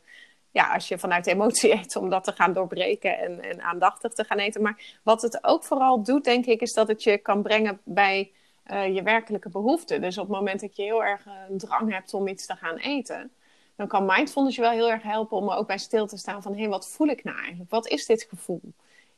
ja, 0.51 0.75
als 0.75 0.89
je 0.89 0.99
vanuit 0.99 1.27
emotie 1.27 1.73
eet, 1.79 1.97
om 1.97 2.11
dat 2.11 2.25
te 2.25 2.33
gaan 2.33 2.53
doorbreken 2.53 3.19
en, 3.19 3.43
en 3.43 3.63
aandachtig 3.63 4.13
te 4.13 4.25
gaan 4.25 4.39
eten. 4.39 4.63
Maar 4.63 4.99
wat 5.03 5.23
het 5.23 5.45
ook 5.45 5.65
vooral 5.65 6.03
doet, 6.03 6.25
denk 6.25 6.47
ik, 6.47 6.61
is 6.61 6.73
dat 6.73 6.89
het 6.89 7.03
je 7.03 7.19
kan 7.19 7.43
brengen 7.43 7.81
bij 7.85 8.33
uh, 8.71 8.95
je 8.95 9.03
werkelijke 9.03 9.49
behoeften. 9.49 10.01
Dus 10.01 10.19
op 10.19 10.29
het 10.29 10.37
moment 10.37 10.61
dat 10.61 10.77
je 10.77 10.83
heel 10.83 11.05
erg 11.05 11.27
een 11.49 11.59
drang 11.59 11.93
hebt 11.93 12.15
om 12.15 12.29
iets 12.29 12.47
te 12.47 12.57
gaan 12.57 12.77
eten, 12.77 13.31
dan 13.77 13.87
kan 13.87 14.07
mindfulness 14.07 14.57
je 14.57 14.63
wel 14.63 14.71
heel 14.71 14.91
erg 14.91 15.03
helpen 15.03 15.37
om 15.37 15.49
er 15.49 15.57
ook 15.57 15.67
bij 15.67 15.79
stil 15.79 16.07
te 16.07 16.17
staan 16.17 16.43
van 16.43 16.57
hé, 16.57 16.69
wat 16.69 16.91
voel 16.91 17.09
ik 17.09 17.25
nou 17.25 17.39
eigenlijk? 17.39 17.71
Wat 17.71 17.89
is 17.89 18.07
dit 18.07 18.27
gevoel? 18.29 18.61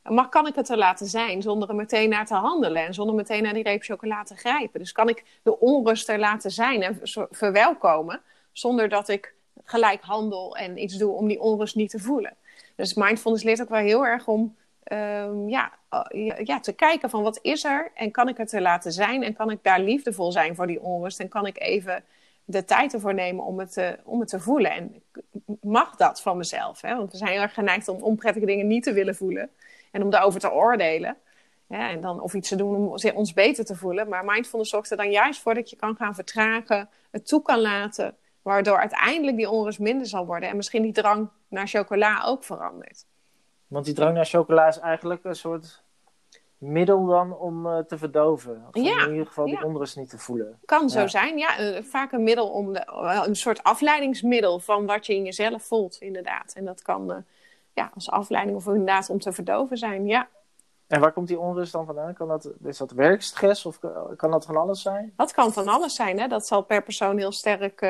Maar 0.03 0.29
kan 0.29 0.47
ik 0.47 0.55
het 0.55 0.69
er 0.69 0.77
laten 0.77 1.07
zijn 1.07 1.41
zonder 1.41 1.69
er 1.69 1.75
meteen 1.75 2.09
naar 2.09 2.25
te 2.25 2.33
handelen 2.33 2.85
en 2.85 2.93
zonder 2.93 3.15
meteen 3.15 3.43
naar 3.43 3.53
die 3.53 3.63
reep 3.63 3.83
chocola 3.83 4.23
te 4.23 4.35
grijpen? 4.35 4.79
Dus 4.79 4.91
kan 4.91 5.09
ik 5.09 5.23
de 5.43 5.59
onrust 5.59 6.09
er 6.09 6.19
laten 6.19 6.51
zijn 6.51 6.81
en 6.81 6.99
verwelkomen 7.31 8.21
zonder 8.51 8.89
dat 8.89 9.09
ik 9.09 9.33
gelijk 9.71 10.01
handel 10.01 10.57
en 10.57 10.83
iets 10.83 10.97
doe 10.97 11.11
om 11.11 11.27
die 11.27 11.41
onrust 11.41 11.75
niet 11.75 11.89
te 11.89 11.99
voelen. 11.99 12.35
Dus 12.75 12.93
mindfulness 12.93 13.43
leert 13.43 13.61
ook 13.61 13.69
wel 13.69 13.79
heel 13.79 14.05
erg 14.05 14.27
om 14.27 14.55
um, 14.91 15.49
ja, 15.49 15.71
uh, 16.11 16.39
ja, 16.43 16.59
te 16.59 16.73
kijken 16.73 17.09
van 17.09 17.23
wat 17.23 17.39
is 17.41 17.63
er 17.63 17.91
en 17.93 18.11
kan 18.11 18.27
ik 18.27 18.37
het 18.37 18.51
er 18.51 18.61
laten 18.61 18.91
zijn 18.91 19.23
en 19.23 19.33
kan 19.33 19.51
ik 19.51 19.59
daar 19.61 19.79
liefdevol 19.79 20.31
zijn 20.31 20.55
voor 20.55 20.67
die 20.67 20.81
onrust 20.81 21.19
en 21.19 21.29
kan 21.29 21.45
ik 21.45 21.59
even 21.59 22.03
de 22.45 22.65
tijd 22.65 22.93
ervoor 22.93 23.13
nemen 23.13 23.45
om 23.45 23.59
het 23.59 23.73
te, 23.73 23.97
om 24.03 24.19
het 24.19 24.29
te 24.29 24.39
voelen. 24.39 24.71
En 24.71 25.03
mag 25.61 25.95
dat 25.95 26.21
van 26.21 26.37
mezelf? 26.37 26.81
Hè? 26.81 26.95
Want 26.95 27.11
we 27.11 27.17
zijn 27.17 27.31
heel 27.31 27.41
erg 27.41 27.53
geneigd 27.53 27.87
om 27.87 28.01
onprettige 28.01 28.45
dingen 28.45 28.67
niet 28.67 28.83
te 28.83 28.93
willen 28.93 29.15
voelen 29.15 29.49
en 29.91 30.03
om 30.03 30.09
daarover 30.09 30.39
te 30.39 30.51
oordelen. 30.51 31.17
Ja, 31.67 31.89
en 31.89 32.01
dan 32.01 32.21
of 32.21 32.33
iets 32.33 32.49
te 32.49 32.55
doen 32.55 32.75
om 32.75 32.97
ons 33.13 33.33
beter 33.33 33.65
te 33.65 33.75
voelen. 33.75 34.09
Maar 34.09 34.25
mindfulness 34.25 34.71
zorgt 34.71 34.91
er 34.91 34.97
dan 34.97 35.11
juist 35.11 35.41
voor 35.41 35.53
dat 35.53 35.69
je 35.69 35.75
kan 35.75 35.95
gaan 35.95 36.15
vertragen, 36.15 36.89
het 37.11 37.27
toe 37.27 37.41
kan 37.41 37.59
laten, 37.59 38.15
Waardoor 38.41 38.77
uiteindelijk 38.77 39.37
die 39.37 39.49
onrust 39.49 39.79
minder 39.79 40.07
zal 40.07 40.25
worden 40.25 40.49
en 40.49 40.55
misschien 40.55 40.81
die 40.81 40.93
drang 40.93 41.29
naar 41.47 41.67
chocola 41.67 42.23
ook 42.25 42.43
verandert. 42.43 43.05
Want 43.67 43.85
die 43.85 43.93
drang 43.93 44.13
naar 44.13 44.25
chocola 44.25 44.67
is 44.67 44.79
eigenlijk 44.79 45.23
een 45.23 45.35
soort 45.35 45.83
middel 46.61 47.05
dan 47.05 47.37
om 47.37 47.65
uh, 47.65 47.77
te 47.77 47.97
verdoven. 47.97 48.65
Of 48.67 48.83
ja, 48.83 49.05
in 49.05 49.11
ieder 49.11 49.27
geval 49.27 49.45
die 49.45 49.53
ja. 49.53 49.63
onrust 49.63 49.97
niet 49.97 50.09
te 50.09 50.17
voelen. 50.17 50.59
Kan 50.65 50.89
zo 50.89 51.07
zijn, 51.07 51.37
ja. 51.37 51.59
Uh, 51.59 51.83
vaak 51.83 52.11
een 52.11 52.23
middel 52.23 52.49
om 52.49 52.73
de, 52.73 52.87
uh, 52.87 53.23
een 53.25 53.35
soort 53.35 53.63
afleidingsmiddel 53.63 54.59
van 54.59 54.85
wat 54.85 55.05
je 55.05 55.15
in 55.15 55.23
jezelf 55.23 55.63
voelt, 55.63 55.95
inderdaad. 55.95 56.53
En 56.53 56.65
dat 56.65 56.81
kan 56.81 57.11
eh, 57.11 57.17
ja, 57.73 57.91
als 57.93 58.09
afleiding 58.09 58.57
of 58.57 58.67
inderdaad 58.67 59.09
om 59.09 59.19
te 59.19 59.31
verdoven 59.31 59.77
zijn, 59.77 60.05
ja. 60.05 60.27
En 60.87 60.99
waar 60.99 61.11
komt 61.11 61.27
die 61.27 61.39
onrust 61.39 61.71
dan 61.71 61.85
vandaan? 61.85 62.13
Kan 62.13 62.27
dat, 62.27 62.49
is 62.63 62.77
dat 62.77 62.91
werkstress 62.91 63.65
of 63.65 63.79
kan 64.15 64.31
dat 64.31 64.45
van 64.45 64.57
alles 64.57 64.81
zijn? 64.81 65.13
Dat 65.15 65.33
kan 65.33 65.53
van 65.53 65.67
alles 65.67 65.95
zijn, 65.95 66.19
hè. 66.19 66.27
Dat 66.27 66.47
zal 66.47 66.61
per 66.61 66.83
persoon 66.83 67.17
heel 67.17 67.31
sterk 67.31 67.81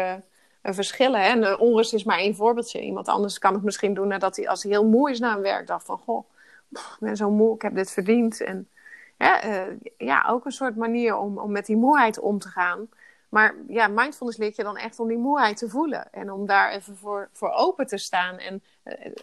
verschillen. 0.61 1.21
Hè? 1.21 1.27
En 1.27 1.41
uh, 1.41 1.59
onrust 1.59 1.93
is 1.93 2.03
maar 2.03 2.17
één 2.17 2.35
voorbeeldje. 2.35 2.81
Iemand 2.81 3.07
anders 3.07 3.39
kan 3.39 3.53
het 3.53 3.63
misschien 3.63 3.93
doen 3.93 4.07
nadat 4.07 4.35
hij, 4.35 4.49
als 4.49 4.63
hij 4.63 4.71
heel 4.71 4.85
moe 4.85 5.11
is 5.11 5.19
na 5.19 5.35
een 5.35 5.41
werkdag, 5.41 5.83
van 5.83 5.97
goh, 5.97 6.25
ik 6.71 6.97
ben 6.99 7.15
zo 7.15 7.31
moe, 7.31 7.55
ik 7.55 7.61
heb 7.61 7.75
dit 7.75 7.91
verdiend. 7.91 8.41
En 8.41 8.69
ja, 9.17 9.45
uh, 9.45 9.77
ja 9.97 10.25
ook 10.29 10.45
een 10.45 10.51
soort 10.51 10.75
manier 10.75 11.17
om, 11.17 11.37
om 11.37 11.51
met 11.51 11.65
die 11.65 11.77
moeheid 11.77 12.19
om 12.19 12.39
te 12.39 12.47
gaan. 12.47 12.89
Maar 13.29 13.55
ja, 13.67 13.87
mindfulness 13.87 14.37
leert 14.37 14.55
je 14.55 14.63
dan 14.63 14.77
echt 14.77 14.99
om 14.99 15.07
die 15.07 15.17
moeheid 15.17 15.57
te 15.57 15.69
voelen. 15.69 16.07
En 16.11 16.31
om 16.31 16.45
daar 16.45 16.71
even 16.71 16.97
voor, 16.97 17.29
voor 17.33 17.51
open 17.51 17.87
te 17.87 17.97
staan. 17.97 18.37
En 18.37 18.63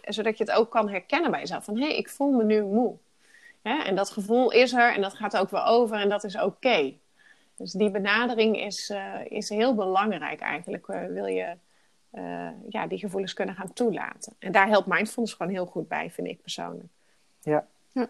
zodat 0.01 0.37
je 0.37 0.43
het 0.43 0.53
ook 0.53 0.69
kan 0.69 0.89
herkennen 0.89 1.31
bij 1.31 1.39
jezelf. 1.39 1.63
Van 1.63 1.77
hé, 1.77 1.87
hey, 1.87 1.97
ik 1.97 2.09
voel 2.09 2.31
me 2.31 2.43
nu 2.43 2.63
moe. 2.63 2.95
En 3.61 3.95
dat 3.95 4.09
gevoel 4.09 4.51
is 4.51 4.73
er 4.73 4.93
en 4.93 5.01
dat 5.01 5.13
gaat 5.13 5.37
ook 5.37 5.49
wel 5.49 5.65
over 5.65 5.97
en 5.97 6.09
dat 6.09 6.23
is 6.23 6.41
oké. 6.41 6.93
Dus 7.59 7.71
die 7.71 7.91
benadering 7.91 8.61
is, 8.61 8.89
uh, 8.89 9.15
is 9.25 9.49
heel 9.49 9.75
belangrijk 9.75 10.39
eigenlijk. 10.39 10.87
Uh, 10.87 11.05
wil 11.05 11.25
je 11.25 11.55
uh, 12.13 12.49
ja, 12.69 12.87
die 12.87 12.97
gevoelens 12.97 13.33
kunnen 13.33 13.55
gaan 13.55 13.73
toelaten. 13.73 14.33
En 14.39 14.51
daar 14.51 14.67
helpt 14.67 14.87
mindfulness 14.87 15.33
gewoon 15.33 15.51
heel 15.51 15.65
goed 15.65 15.87
bij, 15.87 16.11
vind 16.11 16.27
ik 16.27 16.41
persoonlijk. 16.41 16.87
Ja. 17.41 17.67
ja. 17.91 18.09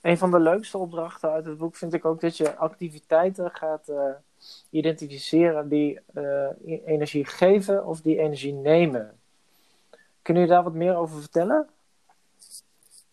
Een 0.00 0.18
van 0.18 0.30
de 0.30 0.40
leukste 0.40 0.78
opdrachten 0.78 1.30
uit 1.30 1.44
het 1.44 1.58
boek 1.58 1.76
vind 1.76 1.92
ik 1.92 2.04
ook 2.04 2.20
dat 2.20 2.36
je 2.36 2.56
activiteiten 2.56 3.50
gaat 3.50 3.92
identificeren 4.70 5.68
die 5.68 6.00
energie 6.84 7.24
geven 7.24 7.86
of 7.86 8.00
die 8.00 8.18
energie 8.18 8.52
nemen. 8.52 9.18
Kunnen 10.22 10.42
jullie 10.42 10.58
daar 10.58 10.64
wat 10.64 10.74
meer 10.74 10.96
over 10.96 11.20
vertellen? 11.20 11.68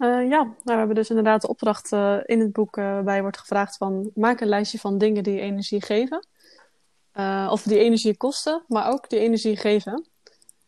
Uh, 0.03 0.29
ja, 0.29 0.43
nou, 0.43 0.55
we 0.63 0.71
hebben 0.71 0.95
dus 0.95 1.09
inderdaad 1.09 1.41
de 1.41 1.47
opdracht 1.47 1.91
uh, 1.91 2.17
in 2.23 2.39
het 2.39 2.51
boek 2.51 2.77
uh, 2.77 3.01
bij 3.01 3.21
wordt 3.21 3.37
gevraagd 3.37 3.77
van 3.77 4.11
maak 4.15 4.41
een 4.41 4.47
lijstje 4.47 4.79
van 4.79 4.97
dingen 4.97 5.23
die 5.23 5.39
energie 5.39 5.81
geven. 5.81 6.27
of 7.49 7.63
die 7.63 7.79
energie 7.79 8.17
kosten, 8.17 8.63
maar 8.67 8.91
ook 8.91 9.09
die 9.09 9.19
energie 9.19 9.57
geven. 9.57 10.07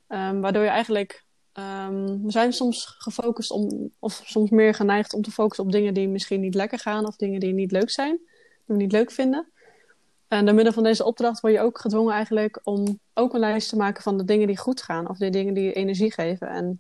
Um, 0.07 0.41
waardoor 0.41 0.63
je 0.63 0.69
eigenlijk, 0.69 1.25
um, 1.53 2.23
we 2.23 2.31
zijn 2.31 2.53
soms 2.53 2.85
gefocust 2.97 3.51
om, 3.51 3.91
of 3.99 4.21
soms 4.25 4.49
meer 4.49 4.73
geneigd 4.73 5.13
om 5.13 5.21
te 5.21 5.31
focussen 5.31 5.65
op 5.65 5.71
dingen 5.71 5.93
die 5.93 6.07
misschien 6.07 6.39
niet 6.39 6.55
lekker 6.55 6.79
gaan 6.79 7.07
of 7.07 7.15
dingen 7.15 7.39
die 7.39 7.53
niet 7.53 7.71
leuk 7.71 7.89
zijn, 7.89 8.17
die 8.17 8.27
we 8.65 8.75
niet 8.75 8.91
leuk 8.91 9.11
vinden. 9.11 9.51
En 10.27 10.45
door 10.45 10.55
middel 10.55 10.73
van 10.73 10.83
deze 10.83 11.05
opdracht 11.05 11.39
word 11.39 11.53
je 11.53 11.59
ook 11.59 11.79
gedwongen 11.79 12.13
eigenlijk 12.13 12.59
om 12.63 12.99
ook 13.13 13.33
een 13.33 13.39
lijst 13.39 13.69
te 13.69 13.75
maken 13.75 14.03
van 14.03 14.17
de 14.17 14.25
dingen 14.25 14.47
die 14.47 14.57
goed 14.57 14.81
gaan 14.81 15.09
of 15.09 15.17
de 15.17 15.29
dingen 15.29 15.53
die 15.53 15.73
energie 15.73 16.11
geven. 16.11 16.47
En 16.47 16.79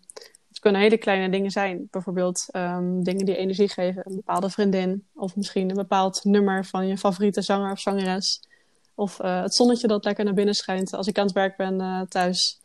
kunnen 0.65 0.83
hele 0.83 0.97
kleine 0.97 1.29
dingen 1.29 1.51
zijn. 1.51 1.87
Bijvoorbeeld 1.91 2.47
um, 2.51 3.03
dingen 3.03 3.25
die 3.25 3.35
energie 3.35 3.69
geven. 3.69 4.01
Een 4.05 4.15
bepaalde 4.15 4.49
vriendin. 4.49 5.07
Of 5.13 5.35
misschien 5.35 5.69
een 5.69 5.75
bepaald 5.75 6.23
nummer 6.23 6.65
van 6.65 6.87
je 6.87 6.97
favoriete 6.97 7.41
zanger 7.41 7.71
of 7.71 7.79
zangeres. 7.79 8.41
Of 8.95 9.21
uh, 9.21 9.41
het 9.41 9.55
zonnetje 9.55 9.87
dat 9.87 10.05
lekker 10.05 10.25
naar 10.25 10.33
binnen 10.33 10.53
schijnt 10.53 10.93
als 10.93 11.07
ik 11.07 11.17
aan 11.17 11.25
het 11.25 11.33
werk 11.33 11.57
ben 11.57 11.81
uh, 11.81 12.01
thuis. 12.01 12.61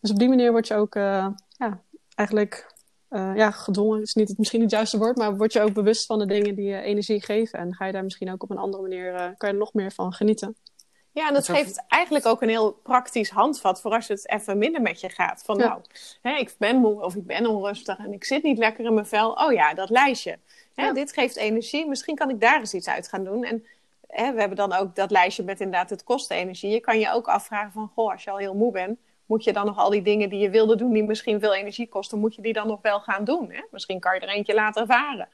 Dus 0.00 0.10
op 0.10 0.18
die 0.18 0.28
manier 0.28 0.50
word 0.50 0.66
je 0.66 0.74
ook 0.74 0.94
uh, 0.94 1.26
ja, 1.56 1.80
eigenlijk 2.14 2.74
ja, 3.10 3.50
gedwongen. 3.50 4.02
is 4.02 4.14
niet, 4.14 4.38
misschien 4.38 4.60
niet 4.60 4.70
het 4.70 4.78
juiste 4.78 4.98
woord. 4.98 5.16
Maar 5.16 5.36
word 5.36 5.52
je 5.52 5.60
ook 5.60 5.72
bewust 5.72 6.06
van 6.06 6.18
de 6.18 6.26
dingen 6.26 6.54
die 6.54 6.66
je 6.66 6.80
energie 6.80 7.24
geven. 7.24 7.58
En 7.58 7.74
ga 7.74 7.86
je 7.86 7.92
daar 7.92 8.04
misschien 8.04 8.32
ook 8.32 8.42
op 8.42 8.50
een 8.50 8.58
andere 8.58 8.82
manier, 8.82 9.34
kan 9.36 9.50
je 9.50 9.56
nog 9.56 9.74
meer 9.74 9.92
van 9.92 10.12
genieten. 10.12 10.56
Ja, 11.12 11.28
en 11.28 11.34
dat 11.34 11.48
geeft 11.48 11.84
eigenlijk 11.88 12.26
ook 12.26 12.42
een 12.42 12.48
heel 12.48 12.72
praktisch 12.72 13.30
handvat 13.30 13.80
voor 13.80 13.90
als 13.90 14.08
het 14.08 14.30
even 14.30 14.58
minder 14.58 14.82
met 14.82 15.00
je 15.00 15.08
gaat. 15.08 15.42
Van 15.44 15.56
nou, 15.56 15.80
hè, 16.22 16.36
ik 16.36 16.54
ben 16.58 16.76
moe 16.76 17.02
of 17.02 17.14
ik 17.14 17.26
ben 17.26 17.46
onrustig 17.46 17.98
en 17.98 18.12
ik 18.12 18.24
zit 18.24 18.42
niet 18.42 18.58
lekker 18.58 18.84
in 18.84 18.94
mijn 18.94 19.06
vel. 19.06 19.32
Oh 19.32 19.52
ja, 19.52 19.74
dat 19.74 19.90
lijstje. 19.90 20.38
Hè, 20.74 20.84
ja. 20.86 20.92
Dit 20.92 21.12
geeft 21.12 21.36
energie. 21.36 21.88
Misschien 21.88 22.14
kan 22.14 22.30
ik 22.30 22.40
daar 22.40 22.58
eens 22.58 22.74
iets 22.74 22.88
uit 22.88 23.08
gaan 23.08 23.24
doen. 23.24 23.44
En 23.44 23.64
hè, 24.06 24.32
we 24.32 24.40
hebben 24.40 24.56
dan 24.56 24.72
ook 24.72 24.94
dat 24.94 25.10
lijstje 25.10 25.42
met 25.42 25.60
inderdaad 25.60 25.90
het 25.90 26.04
kosten 26.04 26.36
energie. 26.36 26.70
Je 26.70 26.80
kan 26.80 26.98
je 26.98 27.12
ook 27.12 27.28
afvragen 27.28 27.72
van, 27.72 27.90
goh, 27.94 28.12
als 28.12 28.24
je 28.24 28.30
al 28.30 28.36
heel 28.36 28.54
moe 28.54 28.72
bent, 28.72 28.98
moet 29.26 29.44
je 29.44 29.52
dan 29.52 29.66
nog 29.66 29.78
al 29.78 29.90
die 29.90 30.02
dingen 30.02 30.28
die 30.28 30.40
je 30.40 30.50
wilde 30.50 30.76
doen, 30.76 30.92
die 30.92 31.04
misschien 31.04 31.40
veel 31.40 31.54
energie 31.54 31.88
kosten, 31.88 32.18
moet 32.18 32.34
je 32.34 32.42
die 32.42 32.52
dan 32.52 32.66
nog 32.66 32.82
wel 32.82 33.00
gaan 33.00 33.24
doen? 33.24 33.50
Hè? 33.52 33.62
Misschien 33.70 34.00
kan 34.00 34.14
je 34.14 34.20
er 34.20 34.28
eentje 34.28 34.54
laten 34.54 34.86
varen. 34.86 35.28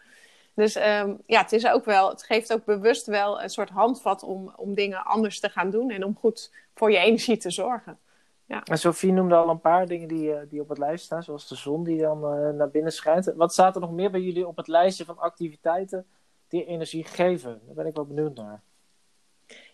Dus 0.57 0.77
um, 0.77 1.23
ja, 1.27 1.41
het, 1.41 1.53
is 1.53 1.67
ook 1.67 1.85
wel, 1.85 2.09
het 2.09 2.23
geeft 2.23 2.53
ook 2.53 2.65
bewust 2.65 3.07
wel 3.07 3.43
een 3.43 3.51
soort 3.51 3.71
handvat 3.71 4.23
om, 4.23 4.53
om 4.57 4.75
dingen 4.75 5.05
anders 5.05 5.41
te 5.41 5.49
gaan 5.49 5.71
doen 5.71 5.91
en 5.91 6.05
om 6.05 6.17
goed 6.17 6.53
voor 6.75 6.91
je 6.91 6.99
energie 6.99 7.37
te 7.37 7.51
zorgen. 7.51 7.99
Ja. 8.45 8.63
En 8.63 8.79
Sophie 8.79 9.13
noemde 9.13 9.35
al 9.35 9.49
een 9.49 9.61
paar 9.61 9.87
dingen 9.87 10.09
die, 10.09 10.29
uh, 10.29 10.39
die 10.49 10.61
op 10.61 10.69
het 10.69 10.79
lijst 10.79 11.05
staan, 11.05 11.23
zoals 11.23 11.49
de 11.49 11.55
zon 11.55 11.85
die 11.85 12.01
dan 12.01 12.19
uh, 12.19 12.51
naar 12.51 12.71
binnen 12.71 12.93
schijnt. 12.93 13.33
Wat 13.37 13.53
staat 13.53 13.75
er 13.75 13.81
nog 13.81 13.93
meer 13.93 14.11
bij 14.11 14.21
jullie 14.21 14.47
op 14.47 14.57
het 14.57 14.69
lijstje 14.69 15.05
van 15.05 15.19
activiteiten 15.19 16.07
die 16.49 16.65
energie 16.65 17.05
geven? 17.05 17.61
Daar 17.65 17.75
ben 17.75 17.87
ik 17.87 17.95
wel 17.95 18.07
benieuwd 18.07 18.37
naar. 18.37 18.61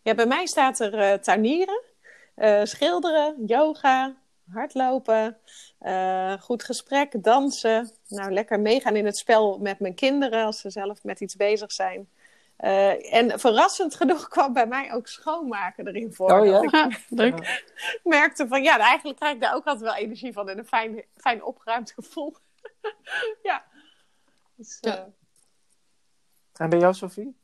Ja, 0.03 0.15
bij 0.15 0.27
mij 0.27 0.47
staat 0.47 0.81
er 0.81 0.95
uh, 0.95 1.13
tuinieren, 1.13 1.83
schilderen, 2.63 3.45
yoga, 3.47 4.15
hardlopen, 4.51 5.39
uh, 5.81 6.33
goed 6.41 6.65
gesprek, 6.65 7.23
dansen. 7.25 7.91
Nou, 8.09 8.33
lekker 8.33 8.61
meegaan 8.61 8.97
in 8.97 9.05
het 9.07 9.17
spel 9.17 9.59
met 9.59 9.79
mijn 9.81 9.95
kinderen 9.95 10.45
als 10.45 10.61
ze 10.61 10.71
zelf 10.71 11.05
met 11.05 11.21
iets 11.21 11.37
bezig 11.37 11.73
zijn. 11.73 12.09
Eh, 12.57 13.15
en 13.15 13.41
verrassend 13.41 13.95
genoeg 13.95 14.29
kwam 14.35 14.53
bij 14.53 14.67
mij 14.67 14.93
ook 14.93 15.07
schoonmaken 15.07 15.87
erin 15.87 16.13
voor. 16.13 16.33
Oh 16.41 16.47
ja? 16.47 16.53
Dat 16.53 16.65
ik 16.65 16.71
Ja, 16.71 16.91
leuk. 17.09 17.65
merkte 18.05 18.49
van 18.49 18.63
ja, 18.63 18.79
eigenlijk 18.79 19.19
krijg 19.19 19.35
ik 19.35 19.41
daar 19.41 19.55
ook 19.55 19.65
altijd 19.65 19.85
wel 19.85 19.95
energie 20.03 20.33
van 20.33 20.49
en 20.49 20.59
een 20.59 20.67
fijn, 20.67 21.05
fijn 21.17 21.45
opgeruimd 21.45 21.93
gevoel. 21.93 22.37
ja. 23.43 23.65
Dus, 24.55 24.79
Ja. 24.81 24.97
eh, 24.97 25.03
En 26.53 26.71
bij 26.71 26.79
jou, 26.79 26.95
Sophie? 26.95 27.37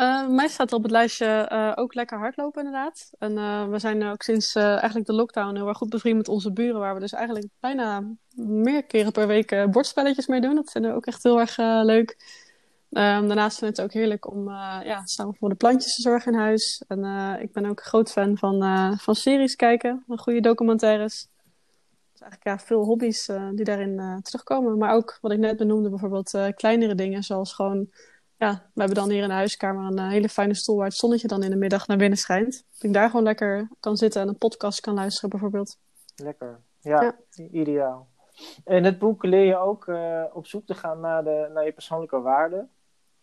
Eh, 0.00 0.28
mij 0.28 0.48
staat 0.48 0.72
op 0.72 0.82
het 0.82 0.90
lijstje 0.90 1.26
eh, 1.26 1.72
ook 1.74 1.94
lekker 1.94 2.18
hardlopen, 2.18 2.64
inderdaad. 2.64 3.10
En 3.18 3.38
eh, 3.38 3.68
we 3.68 3.78
zijn 3.78 4.04
ook 4.04 4.22
sinds 4.22 4.54
eigenlijk 4.54 5.06
de 5.06 5.12
lockdown 5.12 5.54
heel 5.54 5.68
erg 5.68 5.76
goed 5.76 5.90
bevriend 5.90 6.16
met 6.16 6.28
onze 6.28 6.52
buren, 6.52 6.80
waar 6.80 6.94
we 6.94 7.00
dus 7.00 7.12
eigenlijk 7.12 7.46
bijna 7.60 8.04
meer 8.36 8.84
keren 8.84 9.12
per 9.12 9.26
week 9.26 9.66
bordspelletjes 9.70 10.26
mee 10.26 10.40
doen. 10.40 10.54
Dat 10.54 10.70
vinden 10.70 10.90
we 10.90 10.96
ook 10.96 11.06
echt 11.06 11.22
heel 11.22 11.40
erg 11.40 11.56
leuk. 11.84 12.16
Ehm, 12.90 13.26
daarnaast 13.26 13.58
vind 13.58 13.70
ik 13.70 13.76
het 13.76 13.86
ook 13.86 13.92
heerlijk 13.92 14.30
om 14.30 14.48
ja, 14.84 15.00
samen 15.04 15.34
voor 15.34 15.48
de 15.48 15.54
plantjes 15.54 15.94
te 15.94 16.02
zorgen 16.02 16.32
in 16.32 16.38
huis. 16.38 16.84
En 16.88 17.04
ik 17.40 17.52
ben 17.52 17.64
ook 17.64 17.78
een 17.78 17.84
groot 17.84 18.10
fan 18.10 18.38
van, 18.38 18.62
van 18.98 19.14
series 19.14 19.56
kijken, 19.56 20.04
van 20.06 20.18
goede 20.18 20.40
documentaires. 20.40 21.28
Dus 22.12 22.20
eigenlijk 22.20 22.44
ja, 22.44 22.66
veel 22.66 22.84
hobby's 22.84 23.30
die 23.54 23.64
daarin 23.64 24.20
terugkomen. 24.22 24.78
Maar 24.78 24.94
ook 24.94 25.18
wat 25.20 25.32
ik 25.32 25.38
net 25.38 25.56
benoemde, 25.56 25.88
bijvoorbeeld 25.90 26.38
kleinere 26.54 26.94
dingen, 26.94 27.22
zoals 27.22 27.54
gewoon 27.54 27.88
ja, 28.40 28.70
we 28.74 28.80
hebben 28.80 28.98
dan 28.98 29.10
hier 29.10 29.22
in 29.22 29.28
de 29.28 29.34
huiskamer 29.34 29.84
een 29.84 29.98
eh, 29.98 30.08
hele 30.08 30.28
fijne 30.28 30.54
stoel 30.54 30.76
waar 30.76 30.86
het 30.86 30.96
zonnetje 30.96 31.28
dan 31.28 31.42
in 31.42 31.50
de 31.50 31.56
middag 31.56 31.86
naar 31.86 31.96
binnen 31.96 32.18
schijnt. 32.18 32.64
Dat 32.72 32.82
ik 32.82 32.92
daar 32.92 33.06
gewoon 33.10 33.24
lekker 33.24 33.68
kan 33.80 33.96
zitten 33.96 34.22
en 34.22 34.28
een 34.28 34.38
podcast 34.38 34.80
kan 34.80 34.94
luisteren 34.94 35.30
bijvoorbeeld. 35.30 35.78
Lekker. 36.16 36.60
Ja, 36.80 37.16
ideaal. 37.50 38.08
In 38.64 38.84
het 38.84 38.98
boek 38.98 39.24
leer 39.24 39.44
je 39.44 39.56
ook 39.56 39.88
eh, 39.88 40.24
op 40.32 40.46
zoek 40.46 40.66
te 40.66 40.74
gaan 40.74 41.00
naar, 41.00 41.24
de, 41.24 41.50
naar 41.54 41.64
je 41.64 41.72
persoonlijke 41.72 42.20
waarden. 42.20 42.70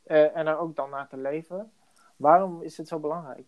eh, 0.03 0.35
en 0.37 0.47
er 0.47 0.57
ook 0.57 0.75
dan 0.75 0.89
naar 0.89 1.07
te 1.07 1.17
leven. 1.17 1.71
Waarom 2.15 2.61
is 2.61 2.75
dit 2.75 2.87
zo 2.87 2.99
belangrijk? 2.99 3.45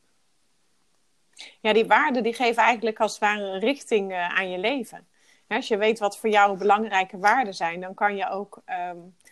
ja, 1.61 1.73
die 1.73 1.87
waarden 1.87 2.23
die 2.23 2.33
geven 2.33 2.63
eigenlijk 2.63 2.99
als 2.99 3.11
het 3.11 3.21
ware 3.21 3.41
een 3.41 3.59
richting 3.59 4.11
eh, 4.11 4.37
aan 4.37 4.49
je 4.49 4.57
leven. 4.57 5.07
Hè, 5.47 5.55
als 5.55 5.67
je 5.67 5.77
weet 5.77 5.99
wat 5.99 6.17
voor 6.17 6.29
jou 6.29 6.57
belangrijke 6.57 7.17
waarden 7.17 7.53
zijn, 7.53 7.81
dan 7.81 7.93
kan 7.93 8.15
je 8.15 8.29
ook 8.29 8.61
ehm, 8.65 8.97
eh, 9.23 9.28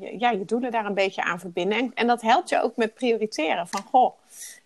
je, 0.00 0.14
ja, 0.18 0.30
je 0.30 0.44
doelen 0.44 0.70
daar 0.70 0.86
een 0.86 0.94
beetje 0.94 1.22
aan 1.22 1.40
verbinden. 1.40 1.92
En, 1.94 2.06
dat 2.06 2.22
helpt 2.22 2.48
je 2.48 2.62
ook 2.62 2.76
met 2.76 2.94
prioriteren. 2.94 3.68
Van 3.68 3.82
goh, 3.82 4.18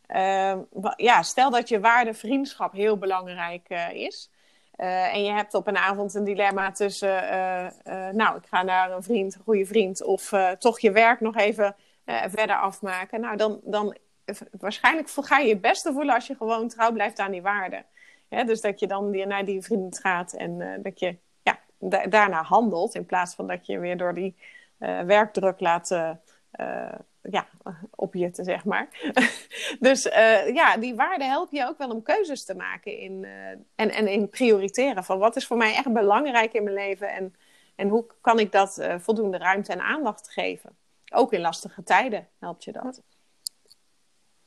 ehm, 0.07 0.59
ja, 0.96 1.22
stel 1.22 1.51
dat 1.51 1.68
je 1.68 1.81
waarde 1.81 2.14
vriendschap 2.14 2.72
heel 2.72 2.99
belangrijk 2.99 3.68
eh, 3.68 3.92
is. 3.92 4.31
Eh, 4.77 5.14
en 5.14 5.25
je 5.25 5.33
hebt 5.33 5.55
op 5.55 5.66
een 5.66 5.77
avond 5.77 6.14
een 6.14 6.25
dilemma 6.25 6.70
tussen, 6.72 7.29
eh, 7.29 7.66
eh, 7.66 8.14
nou, 8.14 8.37
ik 8.37 8.46
ga 8.49 8.62
naar 8.62 8.90
een 8.90 9.03
vriend, 9.03 9.35
een 9.35 9.42
goede 9.44 9.66
vriend, 9.66 10.03
of 10.05 10.33
eh, 10.33 10.51
toch 10.51 10.81
je 10.81 10.90
werk 10.90 11.20
nog 11.20 11.37
even 11.37 11.77
eh, 12.05 12.22
verder 12.29 12.57
afmaken. 12.57 13.20
Nou, 13.20 13.37
dan, 13.37 13.61
dan 13.64 13.96
eh, 14.25 14.35
waarschijnlijk 14.59 15.09
ga 15.14 15.38
je 15.38 15.49
je 15.49 15.57
beste 15.59 15.92
voelen 15.92 16.14
als 16.14 16.27
je 16.27 16.35
gewoon 16.37 16.68
trouw 16.68 16.92
blijft 16.92 17.18
aan 17.18 17.31
die 17.31 17.42
waarden. 17.42 17.85
Hè, 18.29 18.44
dus 18.44 18.61
dat 18.61 18.81
je 18.81 18.87
dan 18.87 19.29
naar 19.29 19.44
die 19.44 19.62
vriend 19.62 19.99
gaat 19.99 20.33
en 20.33 20.61
eh, 20.61 20.83
dat 20.83 21.01
je 21.01 21.16
ja, 21.42 21.59
da- 21.79 22.07
daarna 22.07 22.42
handelt, 22.42 22.94
in 22.94 23.07
plaats 23.07 23.35
van 23.35 23.46
dat 23.46 23.66
je 23.66 23.79
weer 23.79 23.96
door 23.96 24.14
die 24.14 24.35
eh, 24.38 24.44
werkdruk 24.79 25.61
laat 25.61 25.91
eh, 25.91 26.11
eh, 26.51 26.99
ja, 27.31 27.47
opjutten, 27.95 28.45
zeg 28.45 28.65
maar. 28.65 28.89
dus 29.81 30.09
eh, 30.09 30.55
ja, 30.55 30.77
die 30.77 30.95
waarden 30.95 31.29
helpen 31.29 31.59
je 31.59 31.67
ook 31.67 31.79
wel 31.79 31.91
om 31.91 32.03
keuzes 32.03 32.45
te 32.45 32.55
maken 32.55 32.99
in, 32.99 33.25
eh, 33.25 33.49
en, 33.75 33.91
en 33.91 34.09
in 34.09 34.29
prioriteren 34.29 35.05
van 35.05 35.19
wat 35.19 35.37
is 35.37 35.47
voor 35.47 35.57
mij 35.57 35.75
echt 35.75 35.93
belangrijk 35.93 36.53
in 36.53 36.62
mijn 36.62 36.77
leven 36.77 37.09
en, 37.09 37.35
en 37.75 37.89
hoe 37.89 38.07
kan 38.21 38.39
ik 38.39 38.53
dat 38.53 38.79
eh, 38.79 38.95
voldoende 38.99 39.39
ruimte 39.39 39.73
en 39.73 39.81
aandacht 39.81 40.31
geven. 40.31 40.77
Ook 41.12 41.33
in 41.33 41.41
lastige 41.41 41.83
tijden 41.83 42.29
helpt 42.39 42.65
je 42.65 42.73
dat. 42.73 43.03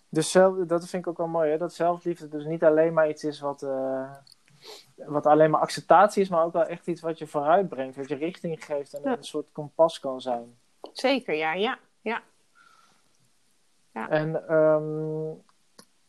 Dus 0.10 0.32
zelf, 0.32 0.66
dat 0.66 0.90
vind 0.90 1.04
ik 1.04 1.10
ook 1.10 1.18
wel 1.18 1.28
mooi, 1.28 1.52
hè? 1.52 1.58
dat 1.58 1.74
zelfliefde 1.74 2.28
dus 2.28 2.46
niet 2.46 2.64
alleen 2.64 2.94
maar 2.94 3.10
iets 3.10 3.24
is 3.24 3.40
wat, 3.40 3.64
eh, 3.64 4.12
wat 4.96 5.26
alleen 5.26 5.50
maar 5.50 5.62
acceptatie 5.62 6.22
is, 6.22 6.30
maar 6.30 6.44
ook 6.44 6.54
wel 6.54 6.66
echt 6.66 6.88
iets 6.88 7.02
wat 7.02 7.18
je 7.18 7.28
vooruitbrengt, 7.28 7.96
wat 7.96 8.10
je 8.10 8.16
richting 8.16 8.66
geeft 8.66 8.94
en 8.94 9.02
Ja. 9.04 9.18
een 9.18 9.24
soort 9.24 9.48
kompas 9.52 10.00
kan 10.00 10.22
zijn. 10.22 10.58
Zeker, 10.94 11.36
ja, 11.36 11.54
ja. 11.54 11.80
ja. 12.02 12.22
En 14.10 14.48
ehm, 14.48 15.32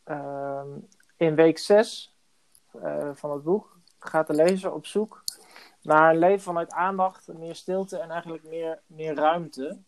ehm, 0.05 0.69
in 1.17 1.35
week 1.35 1.59
6 1.59 2.15
van 3.13 3.31
het 3.31 3.43
boek 3.43 3.79
gaat 3.99 4.27
de 4.27 4.35
lezer 4.35 4.73
op 4.73 4.87
zoek 4.87 5.25
naar 5.83 6.11
een 6.11 6.19
leven 6.19 6.41
vanuit 6.41 6.73
aandacht, 6.73 7.29
meer 7.29 7.55
stilte 7.55 7.99
en 7.99 8.11
eigenlijk 8.11 8.45
meer, 8.45 8.79
meer 8.87 9.15
ruimte. 9.15 9.79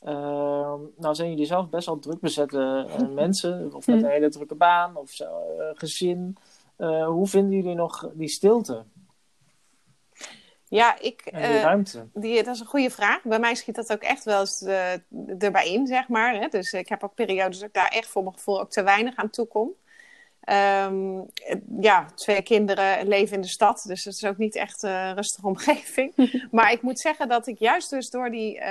Ehm, 0.00 0.80
nou 0.96 1.14
zijn 1.14 1.30
jullie 1.30 1.46
zelf 1.46 1.68
best 1.68 1.86
wel 1.86 1.98
druk 1.98 2.20
bezette 2.20 2.86
eh, 2.88 3.08
mensen, 3.22 3.74
of 3.74 3.86
met 3.86 4.02
een 4.02 4.10
hele 4.10 4.28
drukke 4.28 4.54
baan, 4.54 4.96
of 4.96 5.10
zo, 5.10 5.56
eh, 5.58 5.66
gezin. 5.74 6.36
Eh, 6.76 7.06
hoe 7.06 7.26
vinden 7.26 7.56
jullie 7.56 7.74
nog 7.74 8.10
die 8.14 8.28
stilte 8.28 8.84
Ja, 10.72 11.00
ik, 11.00 11.20
en 11.20 11.50
die 11.50 11.58
eh, 11.58 11.62
ruimte? 11.62 12.06
Die, 12.14 12.42
dat 12.42 12.54
is 12.54 12.60
een 12.60 12.66
goede 12.66 12.90
vraag. 12.90 13.22
Bij 13.22 13.38
mij 13.38 13.54
schiet 13.54 13.74
dat 13.74 13.92
ook 13.92 14.02
echt 14.02 14.24
wel 14.24 14.40
eens 14.40 14.62
eh, 14.62 14.92
erbij 15.38 15.72
in, 15.72 15.86
zeg 15.86 16.08
maar. 16.08 16.34
Hè? 16.34 16.48
Dus 16.48 16.72
ik 16.72 16.88
heb 16.88 17.04
ook 17.04 17.14
periodes 17.14 17.58
dat 17.58 17.68
ik 17.68 17.74
daar 17.74 17.88
echt 17.88 18.08
voor 18.08 18.22
mijn 18.22 18.34
gevoel 18.34 18.60
ook 18.60 18.70
te 18.70 18.82
weinig 18.82 19.16
aan 19.16 19.30
toe 19.30 19.46
kom. 19.46 19.70
Ehm, 20.40 21.18
eh, 21.34 21.56
ja, 21.80 22.06
twee 22.14 22.42
kinderen 22.42 23.08
leven 23.08 23.34
in 23.34 23.40
de 23.40 23.48
stad, 23.48 23.84
dus 23.86 24.04
het 24.04 24.14
is 24.14 24.24
ook 24.24 24.38
niet 24.38 24.54
echt 24.56 24.82
een 24.82 25.14
rustige 25.14 25.46
omgeving. 25.54 26.46
maar 26.50 26.72
ik 26.72 26.82
moet 26.82 27.00
zeggen 27.00 27.28
dat 27.28 27.46
ik 27.46 27.58
juist 27.58 27.90
dus 27.90 28.10
door 28.10 28.30
die 28.30 28.62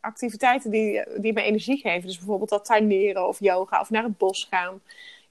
activiteiten 0.00 0.70
die, 0.70 1.20
die 1.20 1.32
me 1.32 1.42
energie 1.42 1.76
geven, 1.76 2.06
dus 2.06 2.18
bijvoorbeeld 2.18 2.50
dat 2.50 2.64
tuineren 2.64 3.28
of 3.28 3.40
yoga 3.40 3.80
of 3.80 3.90
naar 3.90 4.02
het 4.02 4.18
bos 4.18 4.46
gaan. 4.50 4.80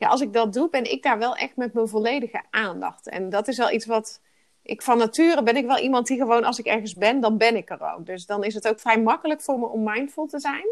Als 0.07 0.21
ik 0.21 0.33
dat 0.33 0.53
doe, 0.53 0.69
ben 0.69 0.91
ik 0.91 1.03
daar 1.03 1.17
wel 1.17 1.35
echt 1.35 1.55
met 1.55 1.73
mijn 1.73 1.87
volledige 1.87 2.41
aandacht. 2.49 3.09
En 3.09 3.29
dat 3.29 3.47
is 3.47 3.57
wel 3.57 3.71
iets 3.71 3.85
wat 3.85 4.21
ik 4.63 4.81
van 4.81 4.97
nature 4.97 5.43
ben 5.43 5.55
ik 5.55 5.65
wel 5.65 5.77
iemand 5.77 6.07
die 6.07 6.17
gewoon 6.17 6.43
als 6.43 6.59
ik 6.59 6.65
ergens 6.65 6.95
ben, 6.95 7.19
dan 7.19 7.37
ben 7.37 7.55
ik 7.55 7.69
er 7.69 7.93
ook. 7.95 8.05
Dus 8.05 8.25
dan 8.25 8.43
is 8.43 8.53
het 8.53 8.67
ook 8.67 8.79
vrij 8.79 9.01
makkelijk 9.01 9.41
voor 9.41 9.59
me 9.59 9.65
om 9.65 9.83
mindful 9.83 10.25
te 10.25 10.39
zijn. 10.39 10.65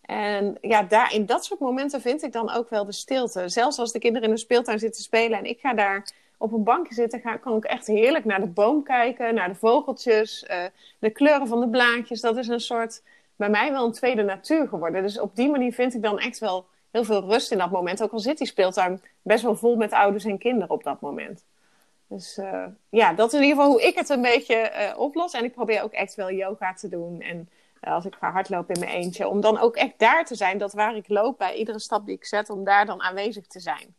En 0.00 0.58
ja, 0.60 0.82
daar, 0.82 1.14
in 1.14 1.26
dat 1.26 1.44
soort 1.44 1.60
momenten 1.60 2.00
vind 2.00 2.22
ik 2.22 2.32
dan 2.32 2.50
ook 2.50 2.70
wel 2.70 2.84
de 2.84 2.92
stilte. 2.92 3.48
Zelfs 3.48 3.78
als 3.78 3.92
de 3.92 3.98
kinderen 3.98 4.28
in 4.28 4.34
de 4.34 4.40
speeltuin 4.40 4.78
zitten 4.78 5.02
spelen 5.02 5.38
en 5.38 5.44
ik 5.44 5.60
ga 5.60 5.74
daar 5.74 6.12
op 6.38 6.52
een 6.52 6.64
bankje 6.64 6.94
zitten, 6.94 7.20
ga, 7.20 7.36
kan 7.36 7.56
ik 7.56 7.64
echt 7.64 7.86
heerlijk 7.86 8.24
naar 8.24 8.40
de 8.40 8.46
boom 8.46 8.82
kijken, 8.82 9.34
naar 9.34 9.48
de 9.48 9.54
vogeltjes, 9.54 10.44
eh, 10.44 10.64
de 10.98 11.10
kleuren 11.10 11.46
van 11.46 11.60
de 11.60 11.68
blaadjes. 11.68 12.20
Dat 12.20 12.36
is 12.36 12.48
een 12.48 12.60
soort, 12.60 13.02
bij 13.36 13.48
mij 13.48 13.70
wel 13.70 13.84
een 13.84 13.92
tweede 13.92 14.22
natuur 14.22 14.68
geworden. 14.68 15.02
Dus 15.02 15.20
op 15.20 15.36
die 15.36 15.50
manier 15.50 15.72
vind 15.72 15.94
ik 15.94 16.02
dan 16.02 16.18
echt 16.18 16.38
wel 16.38 16.66
heel 16.90 17.04
veel 17.04 17.20
rust 17.20 17.50
in 17.52 17.58
dat 17.58 17.70
moment. 17.70 18.02
Ook 18.02 18.12
al 18.12 18.18
zit 18.18 18.38
die 18.38 18.46
speeltuin 18.46 19.02
best 19.22 19.42
wel 19.42 19.56
vol 19.56 19.76
met 19.76 19.92
ouders 19.92 20.24
en 20.24 20.38
kinderen 20.38 20.70
op 20.70 20.82
dat 20.84 21.00
moment. 21.00 21.44
Dus 22.08 22.38
eh, 22.38 22.64
ja, 22.88 23.12
dat 23.12 23.32
is 23.32 23.38
in 23.38 23.44
ieder 23.44 23.56
geval 23.56 23.72
hoe 23.72 23.82
ik 23.82 23.94
het 23.94 24.08
een 24.08 24.22
beetje 24.22 24.54
eh, 24.54 24.98
oplos. 24.98 25.32
En 25.32 25.44
ik 25.44 25.52
probeer 25.52 25.82
ook 25.82 25.92
echt 25.92 26.14
wel 26.14 26.30
yoga 26.30 26.74
te 26.74 26.88
doen. 26.88 27.20
En 27.20 27.48
uh, 27.82 27.92
als 27.92 28.04
ik 28.04 28.14
ga 28.14 28.30
hardlopen 28.30 28.74
in 28.74 28.80
mijn 28.80 28.92
eentje, 28.92 29.28
om 29.28 29.40
dan 29.40 29.58
ook 29.58 29.76
echt 29.76 29.98
daar 29.98 30.24
te 30.24 30.34
zijn. 30.34 30.58
Dat 30.58 30.72
waar 30.72 30.96
ik 30.96 31.08
loop, 31.08 31.38
bij 31.38 31.54
iedere 31.54 31.78
stap 31.78 32.06
die 32.06 32.14
ik 32.14 32.24
zet, 32.24 32.50
om 32.50 32.64
daar 32.64 32.86
dan 32.86 33.02
aanwezig 33.02 33.46
te 33.46 33.60
zijn. 33.60 33.94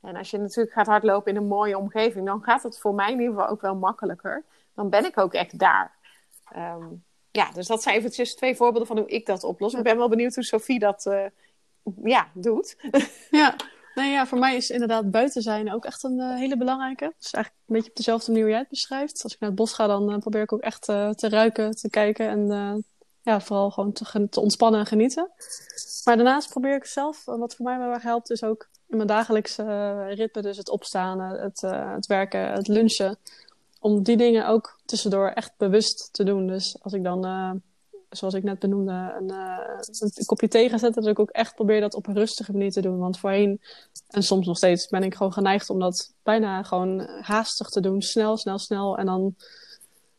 En 0.00 0.16
als 0.16 0.30
je 0.30 0.38
natuurlijk 0.38 0.74
gaat 0.74 0.86
hardlopen 0.86 1.30
in 1.30 1.36
een 1.36 1.46
mooie 1.46 1.78
omgeving, 1.78 2.26
dan 2.26 2.42
gaat 2.42 2.62
het 2.62 2.78
voor 2.78 2.94
mij 2.94 3.12
in 3.12 3.20
ieder 3.20 3.34
geval 3.34 3.48
ook 3.48 3.60
wel 3.60 3.74
makkelijker. 3.74 4.44
Dan 4.74 4.90
ben 4.90 5.04
ik 5.04 5.18
ook 5.18 5.32
echt 5.32 5.58
daar. 5.58 5.92
Um, 6.56 7.04
ja, 7.30 7.50
dus 7.52 7.66
dat 7.66 7.82
zijn 7.82 7.96
eventjes 7.96 8.34
twee 8.34 8.56
voorbeelden 8.56 8.86
van 8.86 8.98
hoe 8.98 9.08
ik 9.08 9.26
dat 9.26 9.44
oplos. 9.44 9.74
Ik 9.74 9.82
ben 9.82 9.96
wel 9.96 10.08
benieuwd 10.08 10.34
hoe 10.34 10.44
Sophie 10.44 10.78
dat 10.78 11.06
uh, 11.06 11.24
ja, 12.04 12.28
doet. 12.34 12.76
Ja, 13.30 13.56
Nee, 13.94 14.10
ja, 14.10 14.26
voor 14.26 14.38
mij 14.38 14.56
is 14.56 14.70
inderdaad 14.70 15.10
buiten 15.10 15.42
zijn 15.42 15.72
ook 15.72 15.84
echt 15.84 16.02
een 16.02 16.18
uh, 16.18 16.36
hele 16.36 16.56
belangrijke. 16.56 17.12
Dus 17.18 17.30
eigenlijk 17.30 17.64
een 17.66 17.74
beetje 17.74 17.90
op 17.90 17.96
dezelfde 17.96 18.26
manier 18.30 18.42
hoe 18.42 18.52
jij 18.52 18.60
het 18.60 18.70
beschrijft. 18.70 19.22
Als 19.22 19.34
ik 19.34 19.40
naar 19.40 19.50
het 19.50 19.58
bos 19.58 19.72
ga, 19.72 19.86
dan 19.86 20.12
uh, 20.12 20.18
probeer 20.18 20.42
ik 20.42 20.52
ook 20.52 20.60
echt 20.60 20.88
uh, 20.88 21.10
te 21.10 21.28
ruiken, 21.28 21.70
te 21.70 21.90
kijken 21.90 22.28
en 22.28 22.84
ja, 23.22 23.40
vooral 23.40 23.70
gewoon 23.70 23.92
te, 23.92 24.40
ontspannen 24.40 24.80
en 24.80 24.86
genieten. 24.86 25.30
Maar 26.04 26.16
daarnaast 26.16 26.50
probeer 26.50 26.74
ik 26.74 26.84
zelf, 26.84 27.24
wat 27.24 27.54
voor 27.54 27.64
mij 27.64 27.78
heel 27.78 27.92
erg 27.92 28.02
helpt, 28.02 28.30
is 28.30 28.42
ook 28.42 28.68
in 28.88 28.96
mijn 28.96 29.08
dagelijkse 29.08 30.04
ritme, 30.04 30.42
dus 30.42 30.56
het 30.56 30.68
opstaan, 30.68 31.20
het, 31.20 31.60
het 31.96 32.06
werken, 32.06 32.52
het 32.52 32.68
lunchen, 32.68 33.18
om 33.80 34.02
die 34.02 34.16
dingen 34.16 34.46
ook 34.46 34.78
tussendoor 34.84 35.28
echt 35.28 35.52
bewust 35.56 36.08
te 36.12 36.24
doen. 36.24 36.46
Dus 36.46 36.76
als 36.82 36.92
ik 36.92 37.04
dan 37.04 37.24
zoals 38.16 38.34
ik 38.34 38.42
net 38.42 38.58
benoemde, 38.58 39.14
een, 39.18 39.32
uh, 39.32 40.10
een 40.14 40.26
kopje 40.26 40.48
thee 40.48 40.68
gaan 40.68 40.78
zetten. 40.78 41.02
Dat 41.02 41.10
ik 41.10 41.18
ook 41.18 41.30
echt 41.30 41.54
probeer 41.54 41.80
dat 41.80 41.94
op 41.94 42.06
een 42.06 42.14
rustige 42.14 42.52
manier 42.52 42.70
te 42.70 42.80
doen. 42.80 42.98
Want 42.98 43.18
voorheen, 43.18 43.60
en 44.08 44.22
soms 44.22 44.46
nog 44.46 44.56
steeds, 44.56 44.88
ben 44.88 45.02
ik 45.02 45.14
gewoon 45.14 45.32
geneigd 45.32 45.70
om 45.70 45.78
dat 45.78 46.14
bijna 46.22 46.62
gewoon 46.62 47.00
haastig 47.20 47.68
te 47.68 47.80
doen. 47.80 48.02
Snel, 48.02 48.36
snel, 48.36 48.58
snel. 48.58 48.98
En 48.98 49.06
dan, 49.06 49.34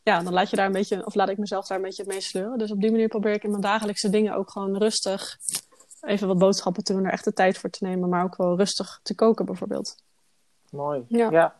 ja, 0.02 0.22
dan 0.22 0.32
laat 0.32 0.50
je 0.50 0.56
daar 0.56 0.66
een 0.66 0.72
beetje, 0.72 1.06
of 1.06 1.14
laat 1.14 1.28
ik 1.28 1.38
mezelf 1.38 1.66
daar 1.66 1.78
een 1.78 1.84
beetje 1.84 2.04
mee 2.06 2.20
sleuren. 2.20 2.58
Dus 2.58 2.70
op 2.70 2.80
die 2.80 2.90
manier 2.90 3.08
probeer 3.08 3.32
ik 3.32 3.44
in 3.44 3.50
mijn 3.50 3.62
dagelijkse 3.62 4.10
dingen 4.10 4.34
ook 4.34 4.50
gewoon 4.50 4.76
rustig 4.76 5.38
even 6.00 6.28
wat 6.28 6.38
boodschappen 6.38 6.84
te 6.84 6.92
doen. 6.92 7.04
Er 7.04 7.12
echt 7.12 7.24
de 7.24 7.32
tijd 7.32 7.58
voor 7.58 7.70
te 7.70 7.84
nemen. 7.84 8.08
Maar 8.08 8.24
ook 8.24 8.36
wel 8.36 8.56
rustig 8.56 9.00
te 9.02 9.14
koken 9.14 9.44
bijvoorbeeld. 9.44 9.96
Mooi. 10.70 11.04
Ja. 11.08 11.30
ja. 11.30 11.54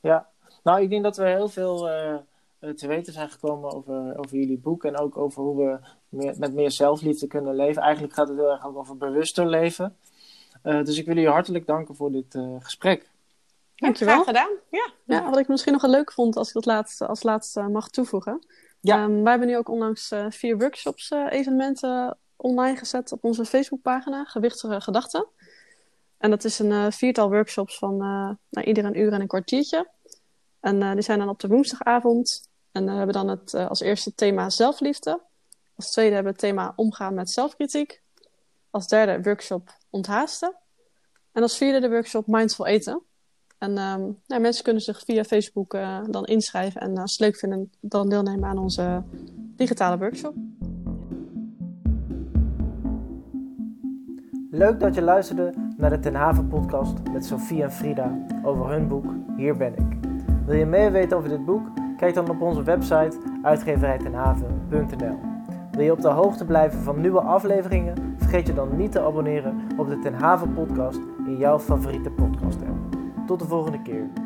ja. 0.00 0.28
Nou, 0.62 0.82
ik 0.82 0.90
denk 0.90 1.02
dat 1.02 1.16
we 1.16 1.28
heel 1.28 1.48
veel... 1.48 1.88
Uh 1.88 2.12
eh, 2.12 2.18
te 2.58 2.86
weten 2.86 3.12
zijn 3.12 3.30
gekomen 3.30 3.72
over, 3.72 4.18
over 4.18 4.36
jullie 4.36 4.58
boek 4.58 4.84
en 4.84 4.98
ook 4.98 5.16
over 5.16 5.42
hoe 5.42 5.56
we 5.56 5.78
meer, 6.08 6.34
met 6.38 6.54
meer 6.54 6.70
zelfliefde 6.70 7.26
kunnen 7.26 7.54
leven. 7.54 7.82
Eigenlijk 7.82 8.14
gaat 8.14 8.28
het 8.28 8.36
heel 8.36 8.50
erg 8.50 8.66
ook 8.66 8.76
over 8.76 8.96
bewuster 8.96 9.46
leven. 9.46 9.96
Uh, 10.64 10.84
dus 10.84 10.98
ik 10.98 11.06
wil 11.06 11.14
jullie 11.14 11.30
hartelijk 11.30 11.66
danken 11.66 11.96
voor 11.96 12.12
dit 12.12 12.34
uh, 12.34 12.56
gesprek. 12.58 13.10
Dankjewel. 13.74 14.14
Graag 14.14 14.26
gedaan. 14.26 14.50
Ja. 14.70 14.90
ja, 15.04 15.30
wat 15.30 15.38
ik 15.38 15.48
misschien 15.48 15.72
nog 15.72 15.82
wel 15.82 15.90
leuk 15.90 16.12
vond, 16.12 16.36
als 16.36 16.48
ik 16.48 16.54
dat 16.54 16.64
laatste, 16.64 17.06
als 17.06 17.22
laatste 17.22 17.60
mag 17.60 17.90
toevoegen. 17.90 18.46
Ja. 18.80 19.04
Um, 19.04 19.22
wij 19.22 19.30
hebben 19.30 19.48
nu 19.48 19.56
ook 19.56 19.68
onlangs 19.68 20.12
uh, 20.12 20.26
vier 20.28 20.58
workshops 20.58 21.10
evenementen 21.10 22.18
online 22.36 22.76
gezet 22.76 23.12
op 23.12 23.24
onze 23.24 23.44
Facebookpagina, 23.44 24.24
Gewichtige 24.24 24.80
Gedachten. 24.80 25.26
En 26.18 26.30
dat 26.30 26.44
is 26.44 26.58
een 26.58 26.92
viertal 26.92 27.30
workshops 27.30 27.78
van 27.78 27.96
nou, 27.96 28.66
ieder 28.66 28.84
een 28.84 28.98
uur 28.98 29.12
en 29.12 29.20
een 29.20 29.26
kwartiertje. 29.26 29.88
En 30.66 30.94
die 30.94 31.02
zijn 31.02 31.18
dan 31.18 31.28
op 31.28 31.40
de 31.40 31.48
woensdagavond. 31.48 32.48
En 32.72 32.84
we 32.84 32.90
hebben 32.90 33.14
dan 33.14 33.28
het, 33.28 33.54
als 33.54 33.80
eerste 33.80 34.14
thema 34.14 34.50
zelfliefde. 34.50 35.20
Als 35.74 35.90
tweede 35.90 36.14
hebben 36.14 36.32
we 36.32 36.38
het 36.38 36.48
thema 36.48 36.72
omgaan 36.76 37.14
met 37.14 37.30
zelfkritiek. 37.30 38.02
Als 38.70 38.88
derde 38.88 39.22
workshop 39.22 39.74
onthaasten. 39.90 40.54
En 41.32 41.42
als 41.42 41.56
vierde 41.56 41.80
de 41.80 41.88
workshop 41.88 42.26
mindful 42.26 42.66
eten. 42.66 43.02
En 43.58 43.72
nou, 43.72 44.40
mensen 44.40 44.64
kunnen 44.64 44.82
zich 44.82 45.02
via 45.04 45.24
Facebook 45.24 45.72
dan 46.10 46.24
inschrijven 46.24 46.80
en 46.80 46.98
als 46.98 47.14
ze 47.14 47.24
het 47.24 47.32
leuk 47.32 47.40
vinden, 47.40 47.72
dan 47.80 48.08
deelnemen 48.08 48.48
aan 48.48 48.58
onze 48.58 49.02
digitale 49.56 49.98
workshop. 49.98 50.34
Leuk 54.50 54.80
dat 54.80 54.94
je 54.94 55.02
luisterde 55.02 55.54
naar 55.76 55.90
de 55.90 55.98
Ten 55.98 56.14
Haven 56.14 56.48
podcast 56.48 56.94
met 57.12 57.24
Sofie 57.24 57.62
en 57.62 57.72
Frida 57.72 58.26
over 58.44 58.68
hun 58.70 58.88
boek 58.88 59.06
Hier 59.36 59.56
ben 59.56 59.76
ik. 59.76 60.05
Wil 60.46 60.56
je 60.56 60.66
meer 60.66 60.92
weten 60.92 61.16
over 61.16 61.28
dit 61.28 61.44
boek? 61.44 61.66
Kijk 61.96 62.14
dan 62.14 62.30
op 62.30 62.40
onze 62.40 62.62
website 62.62 63.18
uitgeverijtenhaven.nl. 63.42 65.18
Wil 65.70 65.84
je 65.84 65.92
op 65.92 66.00
de 66.00 66.08
hoogte 66.08 66.44
blijven 66.44 66.80
van 66.80 67.00
nieuwe 67.00 67.20
afleveringen? 67.20 68.14
Vergeet 68.16 68.46
je 68.46 68.54
dan 68.54 68.76
niet 68.76 68.92
te 68.92 69.00
abonneren 69.00 69.60
op 69.76 69.88
de 69.88 69.98
Ten 69.98 70.14
Haven 70.14 70.54
podcast 70.54 71.00
in 71.26 71.36
jouw 71.36 71.58
favoriete 71.58 72.10
podcast 72.10 72.58
app. 72.60 72.96
Tot 73.26 73.38
de 73.38 73.46
volgende 73.46 73.82
keer. 73.82 74.25